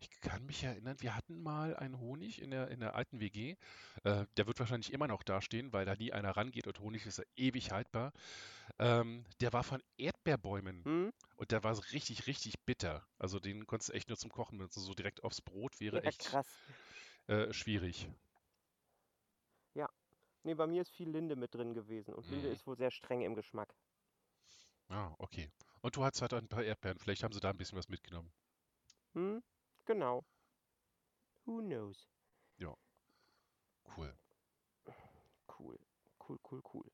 [0.00, 3.56] Ich kann mich erinnern, wir hatten mal einen Honig in der, in der alten WG.
[4.04, 7.18] Äh, der wird wahrscheinlich immer noch dastehen, weil da nie einer rangeht und Honig ist
[7.18, 8.12] ja ewig haltbar.
[8.78, 11.12] Ähm, der war von Erdbeerbäumen Hm?
[11.36, 13.06] und der war richtig, richtig bitter.
[13.18, 14.80] Also den konntest du echt nur zum Kochen benutzen.
[14.80, 16.46] So direkt aufs Brot wäre Ja, echt krass.
[17.26, 18.08] Äh, schwierig.
[20.44, 22.14] Nee, bei mir ist viel Linde mit drin gewesen.
[22.14, 22.52] Und Linde Mhm.
[22.52, 23.74] ist wohl sehr streng im Geschmack.
[24.88, 25.50] Ah, okay.
[25.82, 26.98] Und du hattest halt ein paar Erdbeeren.
[26.98, 28.32] Vielleicht haben sie da ein bisschen was mitgenommen.
[29.14, 29.42] Hm?
[29.86, 30.24] Genau.
[31.46, 32.06] Who knows?
[33.84, 34.12] Cool.
[35.48, 35.78] Cool.
[36.18, 36.84] Cool, cool, cool.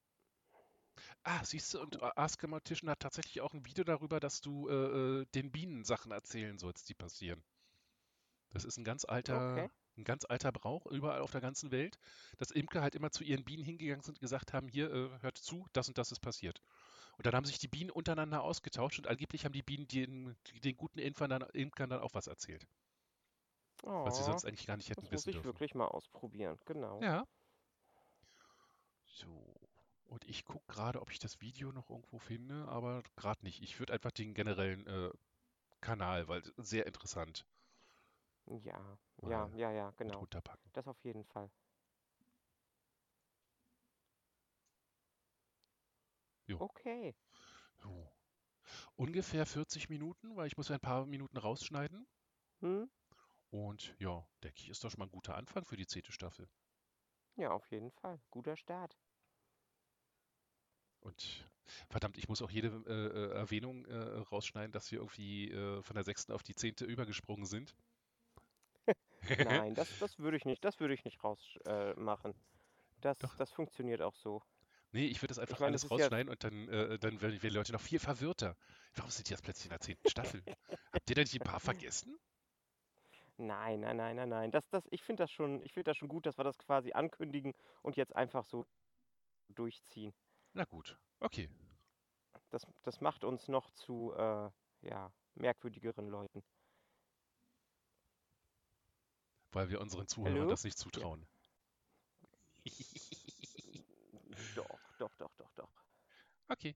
[1.22, 4.68] Ah, siehst du, und Ask a Mortician hat tatsächlich auch ein Video darüber, dass du
[4.68, 7.42] äh, äh, den Bienen Sachen erzählen sollst, die passieren.
[8.52, 9.70] Das ist ein ganz alter, Okay.
[10.00, 11.98] Ein ganz alter Brauch überall auf der ganzen Welt,
[12.38, 15.38] dass Imker halt immer zu ihren Bienen hingegangen sind und gesagt haben, hier, äh, hört
[15.38, 16.60] zu, das und das ist passiert.
[17.18, 20.76] Und dann haben sich die Bienen untereinander ausgetauscht und angeblich haben die Bienen den, den
[20.76, 22.66] guten Imkern dann, Imkern dann auch was erzählt,
[24.02, 25.44] was sie Oh, sonst eigentlich gar nicht hätten das muss wissen ich dürfen.
[25.44, 26.58] wirklich mal ausprobieren.
[26.64, 27.06] Genau.
[27.06, 27.26] Ja.
[29.04, 29.54] So.
[30.06, 33.62] Und ich gucke gerade, ob ich das Video noch irgendwo finde, aber gerade nicht.
[33.62, 35.10] Ich würde einfach den generellen äh,
[35.80, 37.46] Kanal, weil sehr interessant.
[38.46, 40.18] Ja, ja, ja, ja, genau.
[40.18, 40.70] runterpacken.
[40.72, 41.50] Das auf jeden Fall.
[46.46, 46.60] Jo.
[46.60, 47.14] Okay.
[47.76, 48.12] So.
[48.96, 52.06] Ungefähr 40 Minuten, weil ich muss ja ein paar Minuten rausschneiden.
[52.60, 52.90] Hm?
[53.50, 56.48] Und ja, denke ich, ist doch schon mal ein guter Anfang für die zehnte Staffel.
[57.36, 58.20] Ja, auf jeden Fall.
[58.30, 58.96] Guter Start.
[61.00, 61.50] Und
[61.88, 65.94] verdammt, ich muss auch jede äh, äh, Erwähnung äh, rausschneiden, dass wir irgendwie äh, von
[65.94, 67.74] der sechsten auf die zehnte übergesprungen sind.
[69.64, 71.66] Nein, das, das würde ich nicht, das würde ich nicht rausmachen.
[71.66, 72.34] Äh, machen.
[73.00, 73.36] das, Doch.
[73.36, 74.42] das funktioniert auch so.
[74.92, 77.20] Nee, ich würde das einfach meine, alles das ist ja- rausschneiden und dann, äh, dann
[77.20, 78.56] werden die Leute noch viel verwirrter.
[78.94, 80.42] Warum sind die jetzt plötzlich in der zehnten Staffel?
[80.92, 82.18] Habt ihr da nicht ein paar vergessen?
[83.36, 84.50] Nein, nein, nein, nein, nein.
[84.50, 86.92] Das, das, ich finde das schon, ich finde das schon gut, dass wir das quasi
[86.92, 88.66] ankündigen und jetzt einfach so
[89.48, 90.12] durchziehen.
[90.52, 91.48] Na gut, okay.
[92.50, 94.50] Das, das macht uns noch zu äh,
[94.82, 96.42] ja, merkwürdigeren Leuten.
[99.52, 100.50] Weil wir unseren Zuhörern Hallo?
[100.50, 101.26] das nicht zutrauen.
[104.54, 105.70] Doch, doch, doch, doch, doch.
[106.48, 106.74] Okay.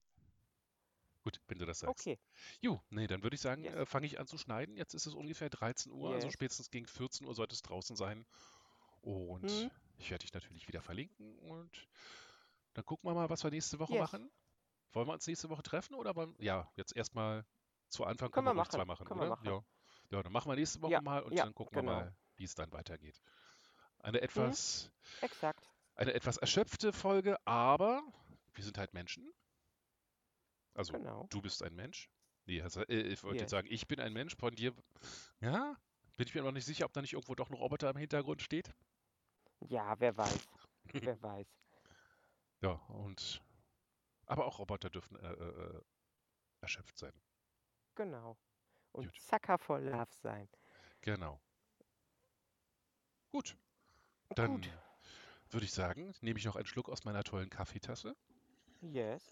[1.23, 2.01] Gut, wenn du das sagst.
[2.01, 2.19] Okay.
[2.61, 3.75] Jo, nee, dann würde ich sagen, Yes.
[3.75, 4.77] äh, fange ich an zu schneiden.
[4.77, 6.35] Jetzt ist es ungefähr 13 Uhr, also Yes.
[6.35, 8.27] spätestens gegen 14 Uhr sollte es draußen sein.
[9.03, 9.71] Und Hm.
[9.99, 11.89] ich werde dich natürlich wieder verlinken und
[12.75, 14.13] dann gucken wir mal, was wir nächste Woche Yes.
[14.13, 14.31] machen.
[14.93, 17.45] Wollen wir uns nächste Woche treffen oder wollen, ja, jetzt erstmal
[17.89, 19.29] zu Anfang Können können wir wir ruhig zwei machen, können oder?
[19.31, 19.47] machen.
[19.47, 19.65] Ja.
[20.11, 21.93] Ja, dann machen wir nächste Woche Ja, mal und ja, dann gucken genau.
[21.93, 23.21] wir mal, wie es dann weitergeht.
[24.01, 25.67] Eine etwas, Exakt.
[25.95, 28.03] eine etwas erschöpfte Folge, aber
[28.55, 29.33] wir sind halt Menschen.
[30.75, 31.27] Also, Genau.
[31.31, 32.11] du bist ein Mensch.
[32.47, 33.43] Nee, also, äh, ich wollte Yes.
[33.43, 34.75] jetzt sagen, ich bin ein Mensch, von dir.
[35.41, 35.77] Ja,
[36.17, 38.43] bin ich mir noch nicht sicher, ob da nicht irgendwo doch ein Roboter im Hintergrund
[38.43, 38.75] steht.
[39.61, 40.49] Ja, wer weiß.
[41.15, 41.49] wer weiß.
[42.61, 43.43] Ja, und.
[44.27, 45.83] Aber auch Roboter dürfen äh, äh, äh,
[46.61, 47.13] erschöpft sein.
[47.95, 48.37] Genau.
[48.93, 49.21] Und Gut.
[49.21, 50.49] Sucker for Love sein.
[51.03, 51.41] Genau.
[53.35, 53.57] Gut.
[54.37, 54.71] Dann Gut.
[55.51, 58.15] würde ich sagen, nehme ich noch einen Schluck aus meiner tollen Kaffeetasse.
[58.81, 59.29] Yes.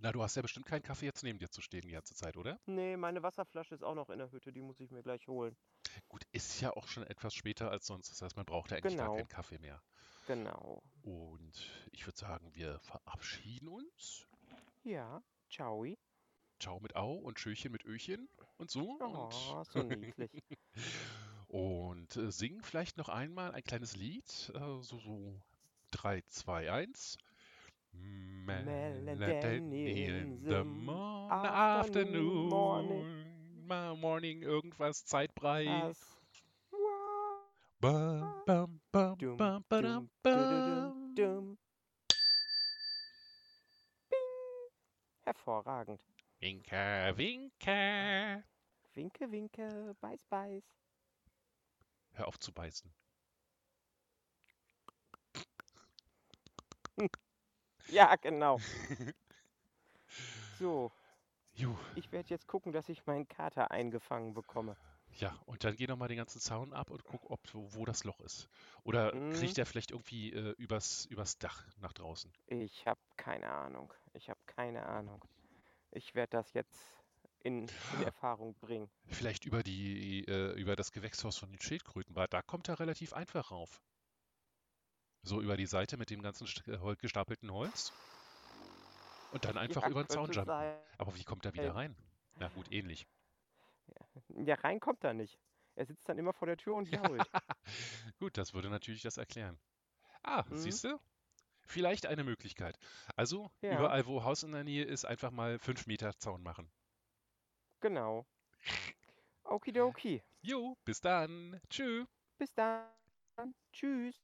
[0.00, 2.36] Na, du hast ja bestimmt keinen Kaffee jetzt neben dir zu stehen die ganze Zeit,
[2.36, 2.60] oder?
[2.66, 5.56] Nee, meine Wasserflasche ist auch noch in der Hütte, die muss ich mir gleich holen.
[6.08, 8.10] Gut, ist ja auch schon etwas später als sonst.
[8.10, 9.16] Das heißt, man braucht ja eigentlich gar Genau.
[9.16, 9.82] keinen Kaffee mehr.
[10.26, 10.82] Genau.
[11.00, 14.28] Und ich würde sagen, wir verabschieden uns.
[14.84, 15.86] Ja, ciao.
[16.60, 18.98] Ciao mit Au und Tschöchen mit Öchen und so.
[19.00, 20.30] Oh, so niedlich.
[21.48, 24.52] Und, und äh, singen vielleicht noch einmal ein kleines Lied.
[24.54, 25.40] Äh, so, so
[25.90, 27.16] 3, 2, 1.
[27.92, 35.66] Melody in the mo- afternoon, ma- morning, irgendwas, Zeitbrei.
[35.66, 35.96] As
[37.80, 41.58] Bam, bam, bam, Dum, badam, dum, dum.
[44.10, 44.70] Bing.
[45.24, 46.00] Hervorragend.
[46.42, 48.42] Winker, winker.
[48.94, 50.64] Winke, winke, beiß, beiß.
[52.12, 52.92] Hör auf zu beißen.
[57.88, 58.62] Ja, genau.
[60.58, 60.92] So,
[61.54, 61.76] Juh.
[61.94, 64.76] ich werde jetzt gucken, dass ich meinen Kater eingefangen bekomme.
[65.18, 67.84] Ja, und dann geh noch mal den ganzen Zaun ab und guck, ob, wo, wo
[67.84, 68.48] das Loch ist.
[68.82, 69.30] Oder Mhm.
[69.30, 72.32] kriegt er vielleicht irgendwie äh, übers, übers Dach nach draußen?
[72.48, 73.94] Ich habe keine Ahnung.
[74.12, 75.24] Ich habe keine Ahnung.
[75.92, 77.02] Ich werde das jetzt
[77.40, 78.90] in, in Erfahrung bringen.
[79.08, 83.12] Vielleicht über die, äh, über das Gewächshaus von den Schildkröten, weil da kommt er relativ
[83.12, 83.82] einfach rauf.
[85.22, 87.94] So über die Seite mit dem ganzen äh, gestapelten Holz.
[89.30, 90.44] Und dann einfach Ja, über den Zaun jumpen.
[90.46, 90.78] sein.
[90.98, 91.74] Aber wie kommt er wieder Ey.
[91.74, 91.96] rein?
[92.34, 93.06] Na gut, ähnlich.
[94.28, 95.38] Ja, rein kommt er nicht.
[95.74, 97.30] Er sitzt dann immer vor der Tür und jault.
[98.18, 99.58] Gut, das würde natürlich das erklären.
[100.22, 100.54] Ah, Mhm.
[100.54, 101.00] siehst du?
[101.70, 102.76] Vielleicht eine Möglichkeit.
[103.14, 103.74] Also, Ja.
[103.74, 106.68] überall, wo Haus in der Nähe ist, einfach mal 5 Meter Zaun machen.
[107.80, 108.26] Genau.
[109.44, 110.20] Okidoki.
[110.42, 111.60] Jo, bis dann.
[111.70, 112.08] Tschüss.
[112.38, 112.88] Bis dann.
[113.72, 114.20] Tschüss.